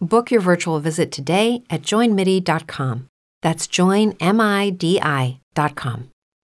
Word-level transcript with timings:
Book 0.00 0.30
your 0.30 0.40
virtual 0.40 0.80
visit 0.80 1.12
today 1.12 1.62
at 1.68 1.82
joinmidi.com. 1.82 3.08
That's 3.42 3.66
joinmidi.com. 3.66 5.40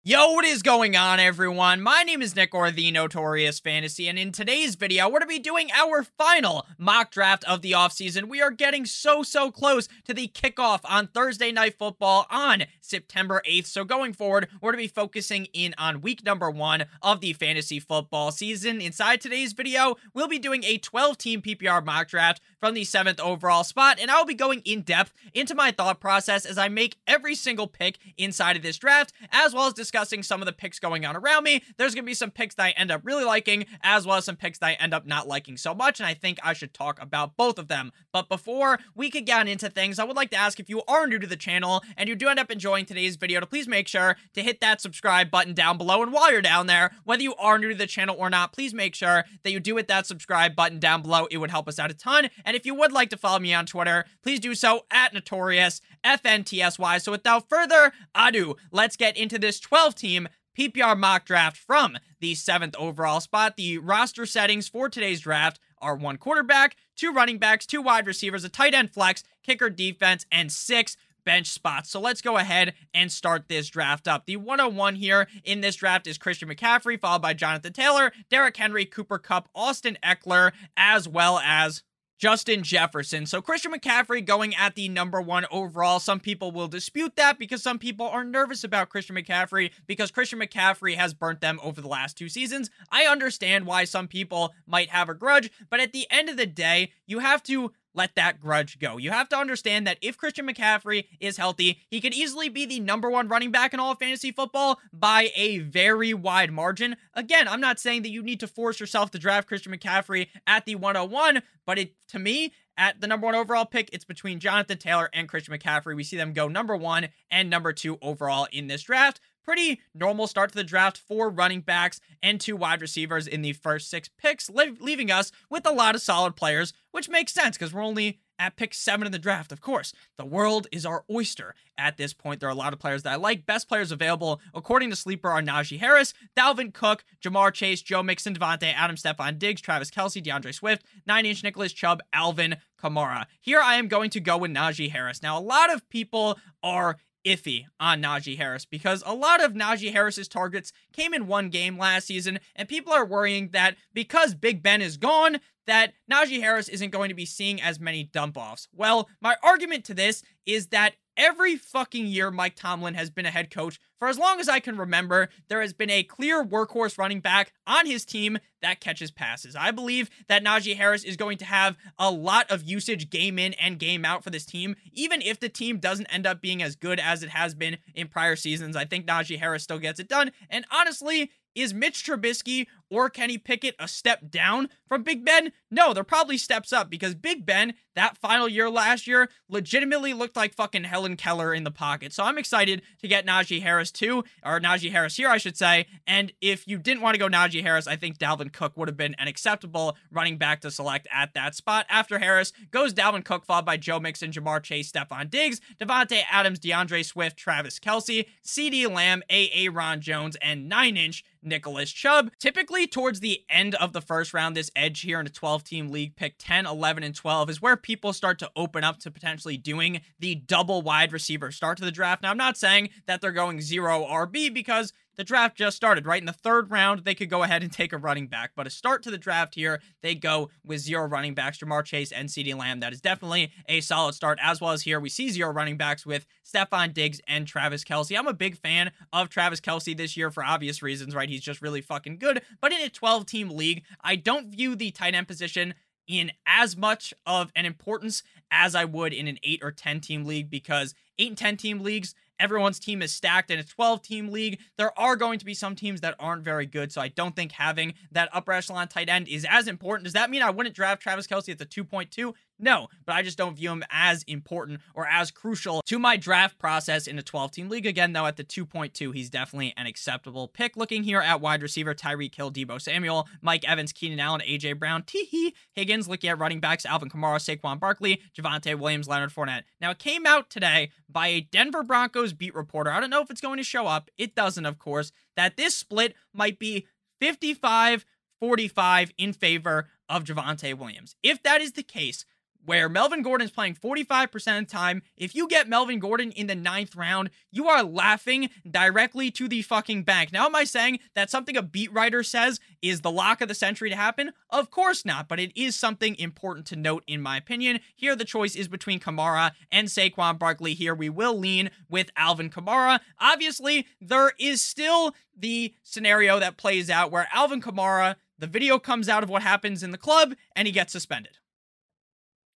Yo, 0.08 0.34
what 0.34 0.44
is 0.44 0.62
going 0.62 0.94
on, 0.94 1.18
everyone? 1.18 1.82
My 1.82 2.04
name 2.04 2.22
is 2.22 2.36
Nick 2.36 2.54
or 2.54 2.70
the 2.70 2.92
Notorious 2.92 3.58
Fantasy, 3.58 4.06
and 4.06 4.16
in 4.16 4.30
today's 4.30 4.76
video, 4.76 5.06
we're 5.06 5.18
going 5.18 5.22
to 5.22 5.26
be 5.26 5.40
doing 5.40 5.68
our 5.72 6.04
final 6.04 6.64
mock 6.78 7.10
draft 7.10 7.42
of 7.42 7.60
the 7.60 7.72
offseason. 7.72 8.28
We 8.28 8.40
are 8.40 8.52
getting 8.52 8.86
so, 8.86 9.24
so 9.24 9.50
close 9.50 9.88
to 10.04 10.14
the 10.14 10.28
kickoff 10.28 10.82
on 10.84 11.08
Thursday 11.08 11.50
Night 11.50 11.76
Football 11.76 12.28
on 12.30 12.66
September 12.80 13.42
8th. 13.50 13.66
So 13.66 13.82
going 13.82 14.12
forward, 14.12 14.46
we're 14.62 14.70
going 14.70 14.84
to 14.84 14.88
be 14.88 14.94
focusing 14.94 15.48
in 15.52 15.74
on 15.76 16.02
week 16.02 16.24
number 16.24 16.52
one 16.52 16.84
of 17.02 17.20
the 17.20 17.32
fantasy 17.32 17.80
football 17.80 18.30
season. 18.30 18.80
Inside 18.80 19.20
today's 19.20 19.54
video, 19.54 19.96
we'll 20.14 20.28
be 20.28 20.38
doing 20.38 20.62
a 20.62 20.78
12-team 20.78 21.42
PPR 21.42 21.84
mock 21.84 22.06
draft 22.06 22.40
from 22.66 22.74
the 22.74 22.82
seventh 22.82 23.20
overall 23.20 23.62
spot, 23.62 23.96
and 24.00 24.10
I'll 24.10 24.24
be 24.24 24.34
going 24.34 24.60
in 24.64 24.82
depth 24.82 25.14
into 25.32 25.54
my 25.54 25.70
thought 25.70 26.00
process 26.00 26.44
as 26.44 26.58
I 26.58 26.66
make 26.66 26.96
every 27.06 27.36
single 27.36 27.68
pick 27.68 27.96
inside 28.18 28.56
of 28.56 28.64
this 28.64 28.76
draft, 28.76 29.12
as 29.30 29.54
well 29.54 29.68
as 29.68 29.72
discussing 29.72 30.24
some 30.24 30.42
of 30.42 30.46
the 30.46 30.52
picks 30.52 30.80
going 30.80 31.06
on 31.06 31.14
around 31.14 31.44
me. 31.44 31.62
There's 31.76 31.94
going 31.94 32.02
to 32.02 32.10
be 32.10 32.14
some 32.14 32.32
picks 32.32 32.56
that 32.56 32.64
I 32.64 32.70
end 32.70 32.90
up 32.90 33.02
really 33.04 33.22
liking, 33.22 33.66
as 33.82 34.04
well 34.04 34.16
as 34.16 34.24
some 34.24 34.34
picks 34.34 34.58
that 34.58 34.66
I 34.66 34.72
end 34.72 34.92
up 34.92 35.06
not 35.06 35.28
liking 35.28 35.56
so 35.56 35.76
much, 35.76 36.00
and 36.00 36.08
I 36.08 36.14
think 36.14 36.40
I 36.42 36.54
should 36.54 36.74
talk 36.74 37.00
about 37.00 37.36
both 37.36 37.56
of 37.56 37.68
them. 37.68 37.92
But 38.10 38.28
before 38.28 38.80
we 38.96 39.10
could 39.10 39.26
get 39.26 39.46
into 39.46 39.70
things, 39.70 40.00
I 40.00 40.04
would 40.04 40.16
like 40.16 40.30
to 40.30 40.36
ask 40.36 40.58
if 40.58 40.68
you 40.68 40.82
are 40.88 41.06
new 41.06 41.20
to 41.20 41.26
the 41.28 41.36
channel 41.36 41.84
and 41.96 42.08
you 42.08 42.16
do 42.16 42.26
end 42.26 42.40
up 42.40 42.50
enjoying 42.50 42.84
today's 42.84 43.14
video, 43.14 43.38
to 43.38 43.46
please 43.46 43.68
make 43.68 43.86
sure 43.86 44.16
to 44.34 44.42
hit 44.42 44.60
that 44.60 44.80
subscribe 44.80 45.30
button 45.30 45.54
down 45.54 45.78
below. 45.78 46.02
And 46.02 46.12
while 46.12 46.32
you're 46.32 46.42
down 46.42 46.66
there, 46.66 46.90
whether 47.04 47.22
you 47.22 47.36
are 47.36 47.60
new 47.60 47.68
to 47.68 47.76
the 47.76 47.86
channel 47.86 48.16
or 48.18 48.28
not, 48.28 48.52
please 48.52 48.74
make 48.74 48.96
sure 48.96 49.24
that 49.44 49.52
you 49.52 49.60
do 49.60 49.76
hit 49.76 49.86
that 49.86 50.06
subscribe 50.06 50.56
button 50.56 50.80
down 50.80 51.02
below. 51.02 51.28
It 51.30 51.36
would 51.36 51.52
help 51.52 51.68
us 51.68 51.78
out 51.78 51.92
a 51.92 51.94
ton. 51.94 52.28
And 52.44 52.55
if 52.56 52.64
you 52.64 52.74
would 52.74 52.90
like 52.90 53.10
to 53.10 53.18
follow 53.18 53.38
me 53.38 53.52
on 53.52 53.66
Twitter, 53.66 54.06
please 54.22 54.40
do 54.40 54.54
so 54.54 54.86
at 54.90 55.12
Notorious 55.12 55.82
FNTSY. 56.02 57.02
So 57.02 57.12
without 57.12 57.50
further 57.50 57.92
ado, 58.14 58.56
let's 58.72 58.96
get 58.96 59.16
into 59.16 59.38
this 59.38 59.60
12 59.60 59.94
team 59.94 60.28
PPR 60.58 60.98
mock 60.98 61.26
draft 61.26 61.58
from 61.58 61.98
the 62.20 62.34
seventh 62.34 62.74
overall 62.78 63.20
spot. 63.20 63.58
The 63.58 63.76
roster 63.76 64.24
settings 64.24 64.68
for 64.68 64.88
today's 64.88 65.20
draft 65.20 65.60
are 65.82 65.94
one 65.94 66.16
quarterback, 66.16 66.76
two 66.96 67.12
running 67.12 67.36
backs, 67.36 67.66
two 67.66 67.82
wide 67.82 68.06
receivers, 68.06 68.42
a 68.42 68.48
tight 68.48 68.72
end 68.72 68.94
flex, 68.94 69.22
kicker 69.42 69.68
defense, 69.68 70.24
and 70.32 70.50
six 70.50 70.96
bench 71.26 71.48
spots. 71.48 71.90
So 71.90 72.00
let's 72.00 72.22
go 72.22 72.38
ahead 72.38 72.72
and 72.94 73.12
start 73.12 73.48
this 73.48 73.68
draft 73.68 74.08
up. 74.08 74.24
The 74.24 74.36
101 74.36 74.94
here 74.94 75.28
in 75.44 75.60
this 75.60 75.76
draft 75.76 76.06
is 76.06 76.16
Christian 76.16 76.48
McCaffrey, 76.48 76.98
followed 76.98 77.20
by 77.20 77.34
Jonathan 77.34 77.74
Taylor, 77.74 78.12
Derrick 78.30 78.56
Henry, 78.56 78.86
Cooper 78.86 79.18
Kupp, 79.18 79.50
Austin 79.54 79.98
Ekeler, 80.02 80.52
as 80.74 81.06
well 81.06 81.38
as 81.44 81.82
Justin 82.18 82.62
Jefferson. 82.62 83.26
So 83.26 83.42
Christian 83.42 83.72
McCaffrey 83.72 84.24
going 84.24 84.54
at 84.54 84.74
the 84.74 84.88
number 84.88 85.20
one 85.20 85.46
overall. 85.50 86.00
Some 86.00 86.20
people 86.20 86.50
will 86.50 86.68
dispute 86.68 87.16
that 87.16 87.38
because 87.38 87.62
some 87.62 87.78
people 87.78 88.08
are 88.08 88.24
nervous 88.24 88.64
about 88.64 88.88
Christian 88.88 89.16
McCaffrey 89.16 89.70
because 89.86 90.10
Christian 90.10 90.38
McCaffrey 90.38 90.94
has 90.96 91.14
burnt 91.14 91.40
them 91.40 91.60
over 91.62 91.80
the 91.80 91.88
last 91.88 92.16
two 92.16 92.28
seasons. 92.28 92.70
I 92.90 93.04
understand 93.04 93.66
why 93.66 93.84
some 93.84 94.08
people 94.08 94.54
might 94.66 94.90
have 94.90 95.08
a 95.08 95.14
grudge, 95.14 95.50
but 95.68 95.80
at 95.80 95.92
the 95.92 96.06
end 96.10 96.28
of 96.28 96.36
the 96.36 96.46
day, 96.46 96.92
you 97.06 97.18
have 97.18 97.42
to 97.44 97.72
let 97.96 98.14
that 98.14 98.40
grudge 98.40 98.78
go. 98.78 98.96
You 98.96 99.10
have 99.10 99.28
to 99.30 99.36
understand 99.36 99.86
that 99.86 99.98
if 100.00 100.16
Christian 100.16 100.46
McCaffrey 100.46 101.06
is 101.20 101.36
healthy, 101.36 101.80
he 101.88 102.00
could 102.00 102.14
easily 102.14 102.48
be 102.48 102.66
the 102.66 102.80
number 102.80 103.10
one 103.10 103.28
running 103.28 103.50
back 103.50 103.74
in 103.74 103.80
all 103.80 103.92
of 103.92 103.98
fantasy 103.98 104.30
football 104.30 104.78
by 104.92 105.30
a 105.34 105.58
very 105.58 106.14
wide 106.14 106.52
margin. 106.52 106.96
Again, 107.14 107.48
I'm 107.48 107.60
not 107.60 107.80
saying 107.80 108.02
that 108.02 108.10
you 108.10 108.22
need 108.22 108.40
to 108.40 108.46
force 108.46 108.80
yourself 108.80 109.10
to 109.12 109.18
draft 109.18 109.48
Christian 109.48 109.72
McCaffrey 109.72 110.28
at 110.46 110.66
the 110.66 110.74
101, 110.74 111.42
but 111.64 111.78
it 111.78 111.94
to 112.08 112.18
me, 112.18 112.52
at 112.78 113.00
the 113.00 113.06
number 113.06 113.24
one 113.24 113.34
overall 113.34 113.64
pick, 113.64 113.88
it's 113.92 114.04
between 114.04 114.38
Jonathan 114.38 114.76
Taylor 114.78 115.08
and 115.12 115.28
Christian 115.28 115.56
McCaffrey. 115.56 115.96
We 115.96 116.04
see 116.04 116.16
them 116.16 116.34
go 116.34 116.46
number 116.46 116.76
one 116.76 117.08
and 117.30 117.48
number 117.48 117.72
two 117.72 117.98
overall 118.02 118.46
in 118.52 118.66
this 118.66 118.82
draft 118.82 119.20
pretty 119.46 119.80
normal 119.94 120.26
start 120.26 120.50
to 120.50 120.56
the 120.56 120.64
draft 120.64 120.98
for 120.98 121.30
running 121.30 121.60
backs 121.60 122.00
and 122.20 122.40
two 122.40 122.56
wide 122.56 122.82
receivers 122.82 123.28
in 123.28 123.42
the 123.42 123.52
first 123.52 123.88
six 123.88 124.10
picks, 124.18 124.50
leaving 124.50 125.10
us 125.10 125.30
with 125.48 125.64
a 125.64 125.72
lot 125.72 125.94
of 125.94 126.02
solid 126.02 126.34
players, 126.34 126.72
which 126.90 127.08
makes 127.08 127.32
sense 127.32 127.56
because 127.56 127.72
we're 127.72 127.82
only 127.84 128.18
at 128.38 128.56
pick 128.56 128.74
seven 128.74 129.06
in 129.06 129.12
the 129.12 129.18
draft. 129.18 129.52
Of 129.52 129.60
course, 129.60 129.92
the 130.18 130.24
world 130.26 130.66
is 130.72 130.84
our 130.84 131.04
oyster 131.10 131.54
at 131.78 131.96
this 131.96 132.12
point. 132.12 132.40
There 132.40 132.48
are 132.48 132.52
a 132.52 132.56
lot 132.56 132.72
of 132.72 132.78
players 132.78 133.04
that 133.04 133.12
I 133.12 133.16
like. 133.16 133.46
Best 133.46 133.68
players 133.68 133.92
available, 133.92 134.40
according 134.52 134.90
to 134.90 134.96
Sleeper, 134.96 135.30
are 135.30 135.40
Najee 135.40 135.78
Harris, 135.78 136.12
Dalvin 136.36 136.74
Cook, 136.74 137.04
Ja'Marr 137.22 137.52
Chase, 137.52 137.80
Joe 137.80 138.02
Mixon, 138.02 138.34
Davante 138.34 138.74
Adam, 138.74 138.96
Stefon 138.96 139.38
Diggs, 139.38 139.60
Travis 139.60 139.90
Kelce, 139.90 140.22
D'Andre 140.22 140.52
Swift, 140.52 140.84
nine 141.06 141.24
inch 141.24 141.42
Nicholas 141.42 141.72
Chubb, 141.72 142.02
Alvin 142.12 142.56
Kamara. 142.82 143.26
Here 143.40 143.60
I 143.60 143.76
am 143.76 143.88
going 143.88 144.10
to 144.10 144.20
go 144.20 144.36
with 144.36 144.50
Najee 144.50 144.90
Harris. 144.90 145.22
Now, 145.22 145.38
a 145.38 145.40
lot 145.40 145.72
of 145.72 145.88
people 145.88 146.38
are 146.62 146.96
iffy 147.26 147.64
on 147.80 148.00
Najee 148.00 148.38
Harris 148.38 148.64
because 148.64 149.02
a 149.04 149.14
lot 149.14 149.42
of 149.42 149.52
Najee 149.52 149.92
Harris's 149.92 150.28
targets 150.28 150.72
came 150.92 151.12
in 151.12 151.26
one 151.26 151.50
game 151.50 151.76
last 151.76 152.06
season, 152.06 152.38
and 152.54 152.68
people 152.68 152.92
are 152.92 153.04
worrying 153.04 153.50
that 153.52 153.76
because 153.92 154.34
Big 154.34 154.62
Ben 154.62 154.80
is 154.80 154.96
gone, 154.96 155.40
that 155.66 155.92
Najee 156.10 156.40
Harris 156.40 156.68
isn't 156.68 156.90
going 156.90 157.08
to 157.08 157.14
be 157.14 157.26
seeing 157.26 157.60
as 157.60 157.80
many 157.80 158.04
dump 158.04 158.36
offs. 158.36 158.68
Well, 158.72 159.08
my 159.20 159.36
argument 159.42 159.84
to 159.86 159.94
this 159.94 160.22
is 160.46 160.68
that 160.68 160.94
every 161.16 161.56
fucking 161.56 162.06
year 162.06 162.30
Mike 162.30 162.54
Tomlin 162.56 162.94
has 162.94 163.10
been 163.10 163.26
a 163.26 163.30
head 163.30 163.50
coach, 163.50 163.78
for 163.98 164.08
as 164.08 164.18
long 164.18 164.40
as 164.40 164.48
I 164.48 164.60
can 164.60 164.76
remember, 164.76 165.28
there 165.48 165.60
has 165.60 165.72
been 165.72 165.90
a 165.90 166.02
clear 166.02 166.44
workhorse 166.44 166.98
running 166.98 167.20
back 167.20 167.52
on 167.66 167.86
his 167.86 168.04
team 168.04 168.38
that 168.62 168.80
catches 168.80 169.10
passes. 169.10 169.56
I 169.56 169.70
believe 169.70 170.10
that 170.28 170.44
Najee 170.44 170.76
Harris 170.76 171.04
is 171.04 171.16
going 171.16 171.38
to 171.38 171.44
have 171.44 171.76
a 171.98 172.10
lot 172.10 172.50
of 172.50 172.62
usage 172.62 173.10
game 173.10 173.38
in 173.38 173.54
and 173.54 173.78
game 173.78 174.04
out 174.04 174.24
for 174.24 174.30
this 174.30 174.46
team, 174.46 174.76
even 174.92 175.22
if 175.22 175.40
the 175.40 175.48
team 175.48 175.78
doesn't 175.78 176.06
end 176.06 176.26
up 176.26 176.40
being 176.40 176.62
as 176.62 176.76
good 176.76 177.00
as 177.00 177.22
it 177.22 177.30
has 177.30 177.54
been 177.54 177.78
in 177.94 178.08
prior 178.08 178.36
seasons. 178.36 178.76
I 178.76 178.84
think 178.84 179.06
Najee 179.06 179.38
Harris 179.38 179.62
still 179.62 179.78
gets 179.78 180.00
it 180.00 180.08
done. 180.08 180.32
And 180.50 180.64
honestly, 180.70 181.30
is 181.56 181.72
Mitch 181.72 182.04
Trubisky 182.04 182.66
or 182.90 183.10
Kenny 183.10 183.38
Pickett 183.38 183.74
a 183.78 183.88
step 183.88 184.30
down 184.30 184.68
from 184.86 185.02
Big 185.02 185.24
Ben? 185.24 185.52
No, 185.70 185.92
they're 185.92 186.04
probably 186.04 186.38
steps 186.38 186.72
up 186.72 186.88
because 186.90 187.14
Big 187.14 187.44
Ben, 187.44 187.74
that 187.94 188.16
final 188.16 188.48
year 188.48 188.70
last 188.70 189.06
year, 189.06 189.28
legitimately 189.48 190.12
looked 190.12 190.36
like 190.36 190.54
fucking 190.54 190.84
Helen 190.84 191.16
Keller 191.16 191.52
in 191.52 191.64
the 191.64 191.70
pocket. 191.70 192.12
So 192.12 192.24
I'm 192.24 192.38
excited 192.38 192.82
to 193.00 193.08
get 193.08 193.26
Najee 193.26 193.62
Harris 193.62 193.90
too, 193.90 194.24
or 194.44 194.60
Najee 194.60 194.90
Harris 194.92 195.16
here, 195.16 195.28
I 195.28 195.38
should 195.38 195.56
say. 195.56 195.86
And 196.06 196.32
if 196.40 196.66
you 196.68 196.78
didn't 196.78 197.02
want 197.02 197.14
to 197.14 197.18
go 197.18 197.28
Najee 197.28 197.62
Harris, 197.62 197.86
I 197.86 197.96
think 197.96 198.18
Dalvin 198.18 198.52
Cook 198.52 198.76
would 198.76 198.88
have 198.88 198.96
been 198.96 199.14
an 199.18 199.28
acceptable 199.28 199.96
running 200.10 200.38
back 200.38 200.60
to 200.60 200.70
select 200.70 201.08
at 201.12 201.34
that 201.34 201.54
spot. 201.54 201.86
After 201.88 202.18
Harris 202.18 202.52
goes 202.70 202.94
Dalvin 202.94 203.24
Cook, 203.24 203.44
followed 203.44 203.66
by 203.66 203.76
Joe 203.76 204.00
Mixon, 204.00 204.30
Ja'Marr 204.30 204.62
Chase, 204.62 204.90
Stefon 204.92 205.30
Diggs, 205.30 205.60
Davante 205.80 206.22
Adams, 206.30 206.58
D'Andre 206.58 207.02
Swift, 207.02 207.36
Travis 207.36 207.78
Kelce, 207.78 208.26
CeeDee 208.44 208.90
Lamb, 208.90 209.22
A.A. 209.30 209.68
Ron 209.68 210.00
Jones, 210.00 210.36
and 210.42 210.68
9 210.68 210.96
inch 210.96 211.24
Nicholas 211.46 211.90
Chubb. 211.90 212.30
Typically, 212.38 212.86
towards 212.86 213.20
the 213.20 213.42
end 213.48 213.74
of 213.76 213.92
the 213.92 214.00
first 214.00 214.34
round, 214.34 214.56
this 214.56 214.70
edge 214.76 215.00
here 215.00 215.20
in 215.20 215.26
a 215.26 215.30
12 215.30 215.64
team 215.64 215.88
league, 215.88 216.16
pick 216.16 216.34
10, 216.38 216.66
11, 216.66 217.02
and 217.02 217.14
12 217.14 217.50
is 217.50 217.62
where 217.62 217.76
people 217.76 218.12
start 218.12 218.38
to 218.40 218.50
open 218.56 218.84
up 218.84 218.98
to 219.00 219.10
potentially 219.10 219.56
doing 219.56 220.00
the 220.18 220.34
double 220.34 220.82
wide 220.82 221.12
receiver 221.12 221.50
start 221.50 221.78
to 221.78 221.84
the 221.84 221.90
draft. 221.90 222.22
Now, 222.22 222.30
I'm 222.30 222.36
not 222.36 222.56
saying 222.56 222.90
that 223.06 223.20
they're 223.20 223.32
going 223.32 223.60
zero 223.60 224.04
RB 224.04 224.52
because 224.52 224.92
the 225.16 225.24
draft 225.24 225.56
just 225.56 225.76
started, 225.76 226.06
right? 226.06 226.20
In 226.20 226.26
the 226.26 226.32
third 226.32 226.70
round, 226.70 227.04
they 227.04 227.14
could 227.14 227.30
go 227.30 227.42
ahead 227.42 227.62
and 227.62 227.72
take 227.72 227.92
a 227.92 227.98
running 227.98 228.26
back. 228.26 228.52
But 228.54 228.66
a 228.66 228.70
start 228.70 229.02
to 229.04 229.10
the 229.10 229.18
draft 229.18 229.54
here, 229.54 229.80
they 230.02 230.14
go 230.14 230.50
with 230.64 230.80
zero 230.80 231.06
running 231.06 231.34
backs, 231.34 231.58
Ja'Marr 231.58 231.84
Chase 231.84 232.12
and 232.12 232.28
CeeDee 232.28 232.56
Lamb. 232.56 232.80
That 232.80 232.92
is 232.92 233.00
definitely 233.00 233.52
a 233.68 233.80
solid 233.80 234.14
start, 234.14 234.38
as 234.42 234.60
well 234.60 234.72
as 234.72 234.82
here 234.82 235.00
we 235.00 235.08
see 235.08 235.28
zero 235.30 235.52
running 235.52 235.76
backs 235.76 236.04
with 236.04 236.26
Stefon 236.44 236.92
Diggs 236.92 237.20
and 237.26 237.46
Travis 237.46 237.84
Kelce. 237.84 238.16
I'm 238.16 238.26
a 238.26 238.34
big 238.34 238.56
fan 238.56 238.92
of 239.12 239.28
Travis 239.28 239.60
Kelce 239.60 239.96
this 239.96 240.16
year 240.16 240.30
for 240.30 240.44
obvious 240.44 240.82
reasons, 240.82 241.14
right? 241.14 241.28
He's 241.28 241.42
just 241.42 241.62
really 241.62 241.80
fucking 241.80 242.18
good. 242.18 242.42
But 242.60 242.72
in 242.72 242.80
a 242.82 242.88
12 242.88 243.26
team 243.26 243.50
league, 243.50 243.82
I 244.00 244.16
don't 244.16 244.48
view 244.48 244.76
the 244.76 244.90
tight 244.90 245.14
end 245.14 245.28
position 245.28 245.74
in 246.06 246.30
as 246.46 246.76
much 246.76 247.12
of 247.26 247.50
an 247.56 247.66
importance 247.66 248.22
as 248.50 248.74
I 248.74 248.84
would 248.84 249.12
in 249.12 249.26
an 249.26 249.38
8 249.42 249.60
or 249.62 249.72
10 249.72 250.00
team 250.00 250.24
league 250.24 250.50
because 250.50 250.94
8 251.18 251.28
and 251.28 251.38
10 251.38 251.56
team 251.56 251.80
leagues, 251.80 252.14
everyone's 252.38 252.78
team 252.78 253.02
is 253.02 253.12
stacked 253.12 253.50
in 253.50 253.58
a 253.58 253.64
12 253.64 254.02
team 254.02 254.28
league. 254.28 254.60
There 254.76 254.98
are 254.98 255.16
going 255.16 255.38
to 255.38 255.44
be 255.44 255.54
some 255.54 255.74
teams 255.74 256.00
that 256.00 256.14
aren't 256.18 256.42
very 256.42 256.66
good. 256.66 256.92
So 256.92 257.00
I 257.00 257.08
don't 257.08 257.34
think 257.34 257.52
having 257.52 257.94
that 258.12 258.28
upper 258.32 258.52
echelon 258.52 258.88
tight 258.88 259.08
end 259.08 259.28
is 259.28 259.46
as 259.48 259.68
important. 259.68 260.04
Does 260.04 260.12
that 260.14 260.30
mean 260.30 260.42
I 260.42 260.50
wouldn't 260.50 260.74
draft 260.74 261.02
Travis 261.02 261.26
Kelce 261.26 261.50
at 261.50 261.58
the 261.58 261.66
2.2? 261.66 262.32
No, 262.58 262.88
but 263.04 263.14
I 263.14 263.22
just 263.22 263.36
don't 263.36 263.56
view 263.56 263.70
him 263.70 263.84
as 263.90 264.22
important 264.24 264.80
or 264.94 265.06
as 265.06 265.30
crucial 265.30 265.82
to 265.86 265.98
my 265.98 266.16
draft 266.16 266.58
process 266.58 267.06
in 267.06 267.18
a 267.18 267.22
12 267.22 267.50
team 267.50 267.68
league. 267.68 267.86
Again, 267.86 268.12
though, 268.12 268.26
at 268.26 268.36
the 268.36 268.44
2.2, 268.44 269.14
he's 269.14 269.28
definitely 269.28 269.74
an 269.76 269.86
acceptable 269.86 270.48
pick. 270.48 270.76
Looking 270.76 271.02
here 271.02 271.20
at 271.20 271.40
wide 271.40 271.62
receiver, 271.62 271.94
Tyreek 271.94 272.34
Hill, 272.34 272.50
Deebo 272.50 272.80
Samuel, 272.80 273.28
Mike 273.42 273.68
Evans, 273.68 273.92
Keenan 273.92 274.20
Allen, 274.20 274.40
AJ 274.40 274.78
Brown, 274.78 275.02
Teehee, 275.02 275.52
Higgins. 275.72 276.08
Looking 276.08 276.30
at 276.30 276.38
running 276.38 276.60
backs, 276.60 276.86
Alvin 276.86 277.10
Kamara, 277.10 277.38
Saquon 277.38 277.78
Barkley, 277.78 278.22
Javonte 278.36 278.78
Williams, 278.78 279.08
Leonard 279.08 279.30
Fournette. 279.30 279.64
Now, 279.80 279.90
it 279.90 279.98
came 279.98 280.24
out 280.24 280.48
today 280.48 280.90
by 281.08 281.28
a 281.28 281.40
Denver 281.42 281.82
Broncos 281.82 282.32
beat 282.32 282.54
reporter. 282.54 282.90
I 282.90 283.00
don't 283.00 283.10
know 283.10 283.22
if 283.22 283.30
it's 283.30 283.40
going 283.40 283.58
to 283.58 283.64
show 283.64 283.86
up. 283.86 284.10
It 284.16 284.34
doesn't, 284.34 284.66
of 284.66 284.78
course, 284.78 285.12
that 285.36 285.56
this 285.56 285.76
split 285.76 286.14
might 286.32 286.58
be 286.58 286.86
55 287.20 288.06
45 288.40 289.12
in 289.16 289.32
favor 289.32 289.88
of 290.08 290.24
Javonte 290.24 290.76
Williams. 290.76 291.16
If 291.22 291.42
that 291.42 291.60
is 291.60 291.72
the 291.72 291.82
case, 291.82 292.24
where 292.66 292.88
Melvin 292.88 293.22
Gordon 293.22 293.46
is 293.46 293.50
playing 293.50 293.76
45% 293.76 294.34
of 294.34 294.68
the 294.68 294.70
time. 294.70 295.02
If 295.16 295.34
you 295.34 295.48
get 295.48 295.68
Melvin 295.68 296.00
Gordon 296.00 296.32
in 296.32 296.48
the 296.48 296.54
ninth 296.54 296.94
round, 296.94 297.30
you 297.50 297.68
are 297.68 297.82
laughing 297.82 298.50
directly 298.68 299.30
to 299.30 299.48
the 299.48 299.62
fucking 299.62 300.02
bank. 300.02 300.32
Now, 300.32 300.46
am 300.46 300.54
I 300.54 300.64
saying 300.64 300.98
that 301.14 301.30
something 301.30 301.56
a 301.56 301.62
beat 301.62 301.92
writer 301.92 302.22
says 302.22 302.60
is 302.82 303.00
the 303.00 303.10
lock 303.10 303.40
of 303.40 303.48
the 303.48 303.54
century 303.54 303.88
to 303.88 303.96
happen? 303.96 304.32
Of 304.50 304.70
course 304.70 305.04
not, 305.04 305.28
but 305.28 305.40
it 305.40 305.56
is 305.56 305.76
something 305.76 306.16
important 306.18 306.66
to 306.66 306.76
note 306.76 307.04
in 307.06 307.22
my 307.22 307.36
opinion. 307.36 307.80
Here, 307.94 308.16
the 308.16 308.24
choice 308.24 308.56
is 308.56 308.68
between 308.68 309.00
Kamara 309.00 309.52
and 309.70 309.88
Saquon 309.88 310.38
Barkley. 310.38 310.74
Here, 310.74 310.94
we 310.94 311.08
will 311.08 311.38
lean 311.38 311.70
with 311.88 312.10
Alvin 312.16 312.50
Kamara. 312.50 313.00
Obviously, 313.20 313.86
there 314.00 314.32
is 314.38 314.60
still 314.60 315.14
the 315.38 315.74
scenario 315.82 316.40
that 316.40 316.56
plays 316.56 316.90
out 316.90 317.12
where 317.12 317.28
Alvin 317.32 317.62
Kamara, 317.62 318.16
the 318.38 318.46
video 318.48 318.78
comes 318.78 319.08
out 319.08 319.22
of 319.22 319.30
what 319.30 319.42
happens 319.42 319.82
in 319.82 319.92
the 319.92 319.98
club, 319.98 320.34
and 320.56 320.66
he 320.66 320.72
gets 320.72 320.92
suspended 320.92 321.38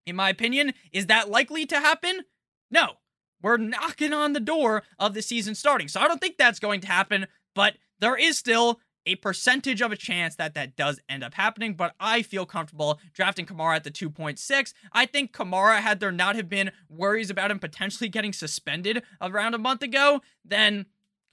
in 0.10 0.16
my 0.16 0.30
opinion. 0.30 0.74
Is 0.92 1.08
that 1.08 1.30
likely 1.30 1.66
to 1.68 1.80
happen? 1.80 2.22
No. 2.70 2.96
We're 3.42 3.58
knocking 3.58 4.12
on 4.12 4.34
the 4.34 4.40
door 4.42 4.84
of 4.98 5.14
the 5.14 5.22
season 5.22 5.56
starting. 5.56 5.88
So 5.88 6.02
I 6.02 6.08
don't 6.08 6.20
think 6.20 6.38
that's 6.38 6.60
going 6.60 6.82
to 6.82 6.88
happen, 6.88 7.28
but 7.56 7.76
there 8.00 8.18
is 8.18 8.38
still 8.38 8.80
a 9.06 9.16
percentage 9.16 9.82
of 9.82 9.92
a 9.92 9.98
chance 9.98 10.36
that 10.36 10.54
that 10.54 10.76
does 10.76 11.00
end 11.08 11.24
up 11.24 11.34
happening, 11.34 11.74
but 11.74 11.96
I 12.00 12.22
feel 12.22 12.46
comfortable 12.46 13.00
drafting 13.14 13.46
Kamara 13.46 13.78
at 13.78 13.84
the 13.84 13.92
2.6. 13.92 14.74
I 14.92 15.06
think 15.06 15.32
Kamara, 15.32 15.80
had 15.80 16.00
there 16.00 16.12
not 16.12 16.36
have 16.36 16.50
been 16.50 16.72
worries 16.90 17.30
about 17.30 17.50
him 17.50 17.60
potentially 17.60 18.10
getting 18.10 18.34
suspended 18.34 19.04
around 19.22 19.54
a 19.54 19.58
month 19.58 19.82
ago, 19.82 20.22
then 20.44 20.86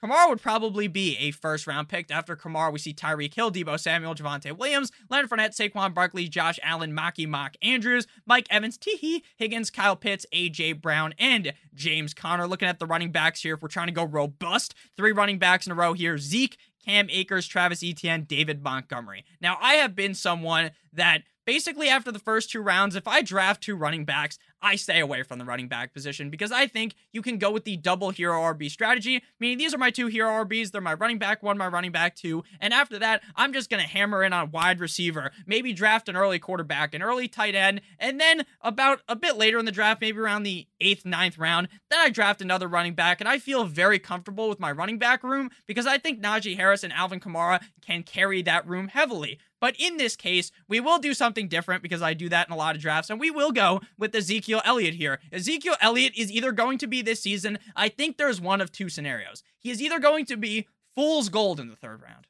Kamara 0.03 0.29
would 0.29 0.41
probably 0.41 0.87
be 0.87 1.17
a 1.17 1.31
first 1.31 1.65
round 1.65 1.89
pick. 1.89 2.11
After 2.11 2.35
Kamara, 2.35 2.71
we 2.71 2.79
see 2.79 2.93
Tyreek 2.93 3.33
Hill, 3.33 3.51
Deebo 3.51 3.79
Samuel, 3.79 4.13
Javonte 4.13 4.55
Williams, 4.55 4.91
Leonard 5.09 5.29
Fournette, 5.29 5.55
Saquon 5.55 5.93
Barkley, 5.93 6.27
Josh 6.27 6.59
Allen, 6.61 6.93
Maki 6.93 7.27
Mock 7.27 7.55
Andrews, 7.61 8.05
Mike 8.25 8.47
Evans, 8.49 8.77
Teehee, 8.77 9.21
Higgins, 9.37 9.71
Kyle 9.71 9.95
Pitts, 9.95 10.25
AJ 10.33 10.81
Brown, 10.81 11.13
and 11.17 11.53
James 11.73 12.13
Conner. 12.13 12.47
Looking 12.47 12.67
at 12.67 12.79
the 12.79 12.85
running 12.85 13.11
backs 13.11 13.41
here, 13.41 13.55
if 13.55 13.61
we're 13.61 13.69
trying 13.69 13.87
to 13.87 13.93
go 13.93 14.03
robust, 14.03 14.75
three 14.95 15.11
running 15.11 15.39
backs 15.39 15.65
in 15.65 15.71
a 15.71 15.75
row 15.75 15.93
here 15.93 16.17
Zeke, 16.17 16.57
Cam 16.85 17.09
Akers, 17.09 17.47
Travis 17.47 17.83
Etienne, 17.83 18.23
David 18.23 18.63
Montgomery. 18.63 19.25
Now, 19.41 19.57
I 19.59 19.73
have 19.75 19.95
been 19.95 20.13
someone 20.13 20.71
that 20.93 21.23
basically 21.45 21.89
after 21.89 22.11
the 22.11 22.19
first 22.19 22.49
two 22.51 22.61
rounds, 22.61 22.95
if 22.95 23.07
I 23.07 23.21
draft 23.21 23.61
two 23.63 23.75
running 23.75 24.05
backs, 24.05 24.37
I 24.61 24.75
stay 24.75 24.99
away 24.99 25.23
from 25.23 25.39
the 25.39 25.45
running 25.45 25.67
back 25.67 25.93
position 25.93 26.29
because 26.29 26.51
I 26.51 26.67
think 26.67 26.95
you 27.11 27.21
can 27.21 27.37
go 27.37 27.51
with 27.51 27.63
the 27.63 27.77
double 27.77 28.09
hero 28.09 28.41
RB 28.41 28.69
strategy. 28.69 29.23
Meaning 29.39 29.57
these 29.57 29.73
are 29.73 29.77
my 29.77 29.91
two 29.91 30.07
hero 30.07 30.29
RBs. 30.43 30.71
They're 30.71 30.81
my 30.81 30.93
running 30.93 31.19
back 31.19 31.43
one, 31.43 31.57
my 31.57 31.67
running 31.67 31.91
back 31.91 32.15
two. 32.15 32.43
And 32.59 32.73
after 32.73 32.99
that, 32.99 33.21
I'm 33.35 33.53
just 33.53 33.69
going 33.69 33.81
to 33.81 33.89
hammer 33.89 34.23
in 34.23 34.33
on 34.33 34.51
wide 34.51 34.79
receiver, 34.79 35.31
maybe 35.45 35.73
draft 35.73 36.09
an 36.09 36.15
early 36.15 36.39
quarterback, 36.39 36.93
an 36.93 37.01
early 37.01 37.27
tight 37.27 37.55
end. 37.55 37.81
And 37.99 38.19
then 38.19 38.45
about 38.61 39.01
a 39.07 39.15
bit 39.15 39.37
later 39.37 39.59
in 39.59 39.65
the 39.65 39.71
draft, 39.71 40.01
maybe 40.01 40.19
around 40.19 40.43
the 40.43 40.67
eighth, 40.81 41.05
ninth 41.05 41.37
round, 41.37 41.67
then 41.89 41.99
I 41.99 42.09
draft 42.09 42.41
another 42.41 42.67
running 42.67 42.93
back. 42.93 43.21
And 43.21 43.29
I 43.29 43.39
feel 43.39 43.65
very 43.65 43.99
comfortable 43.99 44.49
with 44.49 44.59
my 44.59 44.71
running 44.71 44.97
back 44.97 45.23
room 45.23 45.49
because 45.65 45.85
I 45.85 45.97
think 45.97 46.21
Najee 46.21 46.55
Harris 46.55 46.83
and 46.83 46.93
Alvin 46.93 47.19
Kamara 47.19 47.61
can 47.81 48.03
carry 48.03 48.41
that 48.43 48.67
room 48.67 48.87
heavily. 48.87 49.39
But 49.59 49.75
in 49.79 49.97
this 49.97 50.15
case, 50.15 50.51
we 50.67 50.79
will 50.79 50.99
do 50.99 51.13
something 51.13 51.47
different 51.47 51.81
because 51.81 52.01
I 52.01 52.13
do 52.13 52.29
that 52.29 52.47
in 52.47 52.53
a 52.53 52.57
lot 52.57 52.75
of 52.75 52.81
drafts, 52.81 53.09
and 53.09 53.19
we 53.19 53.31
will 53.31 53.51
go 53.51 53.81
with 53.97 54.15
Ezekiel 54.15 54.61
Elliott 54.63 54.93
here. 54.93 55.19
Ezekiel 55.31 55.75
Elliott 55.81 56.13
is 56.15 56.31
either 56.31 56.51
going 56.51 56.77
to 56.79 56.87
be 56.87 57.01
this 57.01 57.21
season, 57.21 57.57
I 57.75 57.89
think 57.89 58.17
there's 58.17 58.39
one 58.39 58.61
of 58.61 58.71
two 58.71 58.89
scenarios. 58.89 59.43
He 59.57 59.71
is 59.71 59.81
either 59.81 59.99
going 59.99 60.25
to 60.25 60.37
be 60.37 60.67
fool's 60.95 61.29
gold 61.29 61.59
in 61.59 61.69
the 61.69 61.75
third 61.75 62.01
round. 62.01 62.27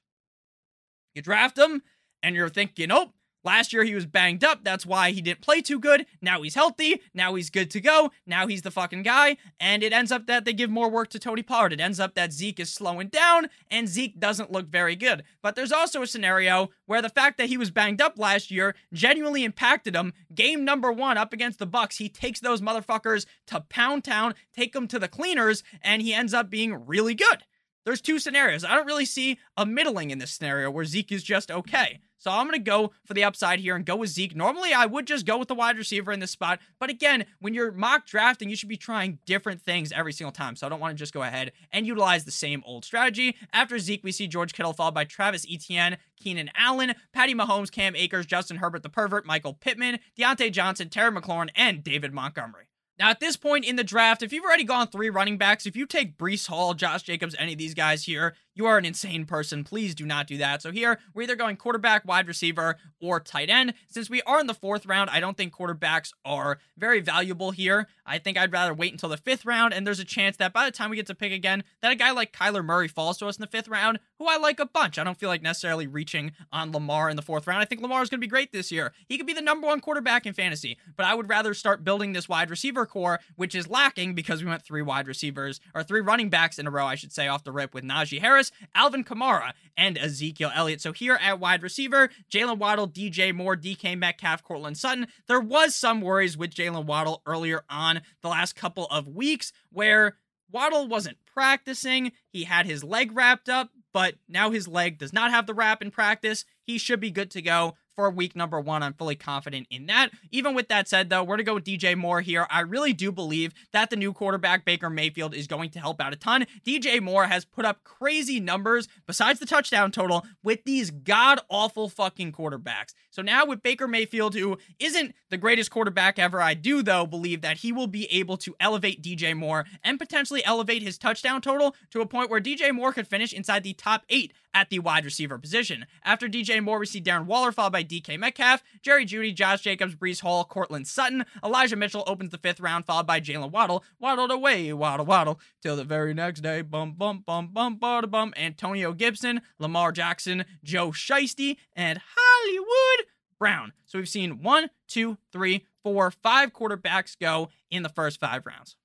You 1.14 1.22
draft 1.22 1.58
him, 1.58 1.82
and 2.24 2.36
you're 2.36 2.50
thinking, 2.50 2.92
oh, 2.92 3.14
Last 3.48 3.72
year 3.72 3.86
he 3.86 3.96
was 3.96 4.06
banged 4.06 4.44
up. 4.44 4.66
That's 4.66 4.86
why 4.86 5.12
he 5.12 5.22
didn't 5.22 5.40
play 5.40 5.62
too 5.62 5.80
good. 5.80 6.06
Now 6.22 6.42
he's 6.42 6.54
healthy. 6.54 7.02
Now 7.14 7.36
he's 7.36 7.50
good 7.50 7.72
to 7.72 7.80
go. 7.80 8.12
Now 8.26 8.46
he's 8.46 8.62
the 8.62 8.72
fucking 8.72 9.04
guy. 9.04 9.38
And 9.58 9.84
it 9.84 9.94
ends 9.94 10.12
up 10.12 10.28
that 10.28 10.44
they 10.44 10.52
give 10.52 10.70
more 10.70 10.90
work 10.90 11.08
to 11.12 11.18
Tony 11.18 11.44
Pollard. 11.44 11.72
It 11.72 11.80
ends 11.80 11.98
up 11.98 12.14
that 12.16 12.34
Zeke 12.34 12.60
is 12.60 12.74
slowing 12.74 13.08
down 13.08 13.48
and 13.72 13.88
Zeke 13.88 14.20
doesn't 14.20 14.52
look 14.52 14.68
very 14.68 14.98
good. 14.98 15.24
But 15.42 15.56
there's 15.56 15.72
also 15.72 16.02
a 16.02 16.08
scenario 16.08 16.72
where 16.88 17.02
the 17.02 17.08
fact 17.08 17.38
that 17.38 17.48
he 17.48 17.56
was 17.56 17.72
banged 17.72 18.02
up 18.02 18.20
last 18.20 18.52
year 18.52 18.76
genuinely 18.92 19.46
impacted 19.46 19.96
him. 19.96 20.12
Game 20.36 20.66
number 20.66 20.92
one 20.92 21.18
up 21.18 21.32
against 21.32 21.58
the 21.58 21.66
Bucks, 21.66 22.00
he 22.00 22.10
takes 22.10 22.42
those 22.42 22.60
motherfuckers 22.60 23.26
to 23.46 23.62
Pound 23.70 24.04
Town, 24.04 24.36
take 24.54 24.74
them 24.74 24.90
to 24.90 25.00
the 25.00 25.08
cleaners, 25.08 25.64
and 25.82 26.02
he 26.02 26.14
ends 26.14 26.34
up 26.34 26.50
being 26.50 26.86
really 26.86 27.16
good. 27.16 27.46
There's 27.86 28.02
two 28.02 28.20
scenarios. 28.20 28.66
I 28.66 28.76
don't 28.76 28.86
really 28.86 29.06
see 29.06 29.40
a 29.56 29.66
middling 29.66 30.12
in 30.12 30.18
this 30.18 30.32
scenario 30.32 30.70
where 30.70 30.84
Zeke 30.84 31.14
is 31.14 31.24
just 31.24 31.50
okay. 31.50 32.02
So 32.18 32.32
I'm 32.32 32.48
going 32.48 32.60
to 32.60 32.64
go 32.64 32.92
for 33.06 33.14
the 33.14 33.24
upside 33.24 33.60
here 33.60 33.76
and 33.76 33.86
go 33.86 33.96
with 33.96 34.10
Zeke. 34.10 34.36
Normally, 34.36 34.74
I 34.74 34.86
would 34.86 35.08
just 35.08 35.26
go 35.26 35.38
with 35.38 35.48
the 35.48 35.56
wide 35.56 35.78
receiver 35.78 36.12
in 36.12 36.20
this 36.20 36.32
spot. 36.32 36.60
But 36.80 36.90
again, 36.90 37.26
when 37.40 37.54
you're 37.54 37.72
mock 37.72 38.06
drafting, 38.06 38.50
you 38.50 38.56
should 38.56 38.70
be 38.70 38.78
trying 38.78 39.20
different 39.26 39.62
things 39.62 39.92
every 39.92 40.14
single 40.14 40.32
time. 40.32 40.56
So 40.56 40.66
I 40.66 40.70
don't 40.70 40.80
want 40.80 40.92
to 40.92 40.98
just 40.98 41.14
go 41.14 41.24
ahead 41.24 41.52
and 41.72 41.86
utilize 41.86 42.26
the 42.26 42.32
same 42.32 42.64
old 42.66 42.86
strategy. 42.86 43.36
After 43.54 43.78
Zeke, 43.78 44.04
we 44.04 44.12
see 44.12 44.28
George 44.28 44.54
Kittle 44.54 44.74
followed 44.74 44.94
by 44.94 45.04
Travis 45.04 45.46
Etienne, 45.50 45.98
Keenan 46.18 46.50
Allen, 46.56 46.96
Patty 47.14 47.36
Mahomes, 47.36 47.72
Cam 47.72 47.96
Akers, 47.96 48.26
Justin 48.26 48.58
Herbert 48.58 48.84
the 48.84 48.90
pervert, 48.90 49.26
Michael 49.26 49.54
Pittman, 49.54 50.00
Diontae 50.18 50.52
Johnson, 50.52 50.90
Terry 50.90 51.12
McLaurin, 51.12 51.50
and 51.56 51.84
David 51.84 52.14
Montgomery. 52.14 52.68
Now, 53.00 53.10
at 53.10 53.20
this 53.20 53.38
point 53.38 53.66
in 53.66 53.76
the 53.76 53.84
draft, 53.84 54.24
if 54.24 54.34
you've 54.34 54.44
already 54.44 54.64
gone 54.64 54.88
three 54.88 55.10
running 55.10 55.38
backs, 55.38 55.68
if 55.68 55.76
you 55.76 55.86
take 55.86 56.18
Breece 56.18 56.48
Hall, 56.48 56.74
Josh 56.74 57.04
Jacobs, 57.04 57.36
any 57.38 57.54
of 57.54 57.60
these 57.60 57.76
guys 57.76 58.06
here, 58.06 58.34
you 58.56 58.66
are 58.66 58.80
an 58.80 58.86
insane 58.86 59.26
person. 59.26 59.64
Please 59.64 59.94
do 59.94 60.04
not 60.04 60.26
do 60.26 60.38
that. 60.38 60.64
So 60.64 60.72
here, 60.72 60.98
we're 61.14 61.22
either 61.22 61.36
going 61.36 61.58
quarterback, 61.58 62.08
wide 62.08 62.28
receiver, 62.28 62.76
or 63.00 63.20
tight 63.20 63.52
end. 63.52 63.76
Since 63.88 64.10
we 64.10 64.24
are 64.24 64.40
in 64.40 64.48
the 64.48 64.56
fourth 64.56 64.88
round, 64.88 65.12
I 65.12 65.20
don't 65.20 65.38
think 65.38 65.54
quarterbacks 65.54 66.12
are 66.26 66.58
very 66.76 67.00
valuable 67.00 67.52
here. 67.52 67.88
I 68.04 68.18
think 68.18 68.36
I'd 68.36 68.52
rather 68.52 68.74
wait 68.74 68.94
until 68.94 69.10
the 69.10 69.18
fifth 69.18 69.46
round, 69.46 69.76
and 69.76 69.86
there's 69.86 70.00
a 70.00 70.06
chance 70.06 70.38
that 70.38 70.54
by 70.54 70.66
the 70.66 70.72
time 70.72 70.90
we 70.90 70.96
get 70.96 71.06
to 71.06 71.14
pick 71.14 71.32
again, 71.32 71.64
that 71.84 71.92
a 71.92 71.96
guy 71.96 72.10
like 72.10 72.34
Kyler 72.34 72.66
Murray 72.66 72.88
falls 72.88 73.20
to 73.20 73.28
us 73.28 73.38
in 73.38 73.42
the 73.42 73.48
fifth 73.48 73.68
round, 73.68 74.00
who 74.18 74.26
I 74.26 74.38
like 74.38 74.60
a 74.60 74.66
bunch. 74.66 74.98
I 74.98 75.04
don't 75.04 75.20
feel 75.20 75.30
like 75.30 75.44
necessarily 75.44 75.86
reaching 75.86 76.32
on 76.52 76.72
Lamar 76.72 77.12
in 77.12 77.16
the 77.16 77.22
fourth 77.22 77.46
round. 77.46 77.62
I 77.62 77.66
think 77.66 77.82
Lamar 77.82 78.02
is 78.02 78.10
going 78.10 78.20
to 78.20 78.26
be 78.26 78.30
great 78.30 78.52
this 78.52 78.72
year. 78.72 78.92
He 79.08 79.18
could 79.18 79.28
be 79.28 79.34
the 79.34 79.42
number 79.42 79.68
one 79.68 79.82
quarterback 79.82 80.26
in 80.26 80.34
fantasy, 80.34 80.80
but 80.96 81.06
I 81.06 81.14
would 81.14 81.30
rather 81.30 81.54
start 81.54 81.84
building 81.84 82.14
this 82.14 82.28
wide 82.28 82.50
receiver 82.50 82.87
core, 82.88 83.20
which 83.36 83.54
is 83.54 83.70
lacking 83.70 84.16
because 84.16 84.44
we 84.44 84.50
went 84.50 84.64
three 84.64 84.82
wide 84.82 85.08
receivers, 85.08 85.60
or 85.76 85.84
three 85.84 86.02
running 86.02 86.30
backs 86.30 86.58
in 86.58 86.68
a 86.68 86.72
row, 86.72 86.86
I 86.86 86.96
should 86.96 87.12
say, 87.12 87.28
off 87.28 87.44
the 87.44 87.52
rip 87.52 87.74
with 87.74 87.84
Najee 87.84 88.20
Harris, 88.22 88.52
Alvin 88.74 89.04
Kamara, 89.04 89.54
and 89.76 89.98
Ezekiel 89.98 90.52
Elliott. 90.56 90.82
So 90.82 90.94
here 90.94 91.20
at 91.22 91.40
wide 91.40 91.64
receiver, 91.64 92.10
Jalen 92.32 92.58
Waddle, 92.58 92.88
DJ 92.88 93.34
Moore, 93.34 93.56
DK 93.56 93.98
Metcalf, 93.98 94.44
Courtland 94.44 94.78
Sutton. 94.78 95.08
There 95.28 95.40
was 95.40 95.76
some 95.76 96.02
worries 96.02 96.38
with 96.38 96.54
Jalen 96.54 96.86
Waddle 96.86 97.22
earlier 97.26 97.64
on 97.70 98.02
the 98.22 98.30
last 98.30 98.56
couple 98.56 98.86
of 98.88 99.08
weeks 99.08 99.52
where 99.72 100.18
Waddle 100.52 100.88
wasn't 100.88 101.18
practicing. 101.26 102.12
He 102.30 102.46
had 102.46 102.66
his 102.66 102.84
leg 102.84 103.16
wrapped 103.16 103.50
up, 103.50 103.70
but 103.94 104.16
now 104.28 104.52
his 104.52 104.68
leg 104.68 104.98
does 104.98 105.14
not 105.14 105.32
have 105.32 105.46
the 105.46 105.54
wrap 105.54 105.82
in 105.82 105.92
practice. 105.92 106.46
He 106.64 106.78
should 106.78 107.00
be 107.00 107.12
good 107.12 107.32
to 107.32 107.42
go 107.42 107.76
for 107.98 108.10
week 108.12 108.36
number 108.36 108.62
one. 108.62 108.84
I'm 108.84 108.94
fully 108.94 109.16
confident 109.16 109.68
in 109.72 109.88
that. 109.88 110.12
Even 110.32 110.54
with 110.54 110.70
that 110.70 110.88
said, 110.88 111.10
though, 111.10 111.24
we're 111.24 111.38
to 111.38 111.44
go 111.44 111.56
with 111.56 111.66
DJ 111.66 111.98
Moore 111.98 112.22
here. 112.22 112.46
I 112.50 112.60
really 112.62 112.94
do 112.94 113.12
believe 113.12 113.54
that 113.74 113.90
the 113.90 113.96
new 113.96 114.14
quarterback, 114.14 114.64
Baker 114.64 114.90
Mayfield, 114.90 115.34
is 115.34 115.48
going 115.48 115.72
to 115.72 115.80
help 115.80 116.00
out 116.00 116.14
a 116.14 116.16
ton. 116.16 116.46
DJ 116.66 117.02
Moore 117.02 117.26
has 117.26 117.44
put 117.44 117.66
up 117.66 117.84
crazy 117.84 118.40
numbers 118.40 118.88
besides 119.08 119.40
the 119.40 119.48
touchdown 119.48 119.92
total 119.92 120.26
with 120.44 120.64
these 120.64 120.92
god 120.92 121.40
awful 121.50 121.90
fucking 121.90 122.32
quarterbacks. 122.32 122.94
So 123.10 123.24
now 123.24 123.48
with 123.48 123.64
Baker 123.64 123.88
Mayfield, 123.88 124.36
who 124.36 124.60
isn't 124.78 125.16
the 125.32 125.38
greatest 125.38 125.72
quarterback 125.72 126.20
ever, 126.20 126.40
I 126.40 126.54
do, 126.54 126.84
though, 126.84 127.08
believe 127.08 127.42
that 127.42 127.58
he 127.58 127.72
will 127.72 127.88
be 127.88 128.06
able 128.12 128.38
to 128.38 128.56
elevate 128.60 129.02
DJ 129.02 129.36
Moore 129.36 129.66
and 129.84 129.98
potentially 129.98 130.46
elevate 130.46 130.84
his 130.84 131.00
touchdown 131.00 131.42
total 131.42 131.76
to 131.90 132.02
a 132.02 132.06
point 132.06 132.30
where 132.30 132.40
DJ 132.40 132.72
Moore 132.72 132.94
could 132.94 133.08
finish 133.08 133.34
inside 133.34 133.64
the 133.64 133.74
top 133.74 134.04
eight 134.08 134.34
at 134.58 134.72
the 134.72 134.80
wide 134.80 135.06
receiver 135.06 135.38
position. 135.38 135.86
After 136.04 136.28
DJ 136.28 136.64
Moore, 136.64 136.80
we 136.80 136.88
see 136.88 137.00
Darren 137.00 137.26
Waller 137.26 137.52
followed 137.52 137.74
by 137.74 137.84
DK 137.84 138.18
Metcalf, 138.18 138.64
Jerry 138.82 139.06
Jeudy, 139.06 139.32
Josh 139.32 139.62
Jacobs, 139.62 139.94
Breece 139.94 140.22
Hall, 140.22 140.44
Courtland 140.44 140.88
Sutton. 140.88 141.26
Elijah 141.44 141.76
Mitchell 141.76 142.04
opens 142.08 142.32
the 142.32 142.40
fifth 142.40 142.60
round, 142.60 142.84
followed 142.84 143.06
by 143.06 143.22
Jalen 143.22 143.52
Waddle. 143.52 143.84
Waddled 144.00 144.32
away, 144.32 144.74
waddle, 144.74 145.06
waddle, 145.06 145.40
till 145.62 145.76
the 145.76 145.84
very 145.84 146.12
next 146.16 146.42
day. 146.42 146.64
Bum, 146.64 146.94
bum, 146.94 147.24
bum, 147.24 147.50
bum, 147.54 147.76
bum, 147.76 148.10
bum. 148.10 148.34
Antonio 148.36 148.94
Gibson, 148.94 149.42
Lamar 149.60 149.92
Jackson, 149.92 150.44
Joe 150.64 150.90
Shiesty, 150.90 151.58
and 151.76 152.02
Hollywood 152.16 153.08
Brown. 153.38 153.74
So 153.86 154.00
we've 154.00 154.10
seen 154.10 154.42
one, 154.42 154.72
two, 154.88 155.20
three, 155.32 155.68
four, 155.84 156.10
five 156.10 156.52
quarterbacks 156.52 157.16
go 157.20 157.50
in 157.70 157.84
the 157.84 157.90
first 157.90 158.20
five 158.20 158.48
rounds. 158.48 158.76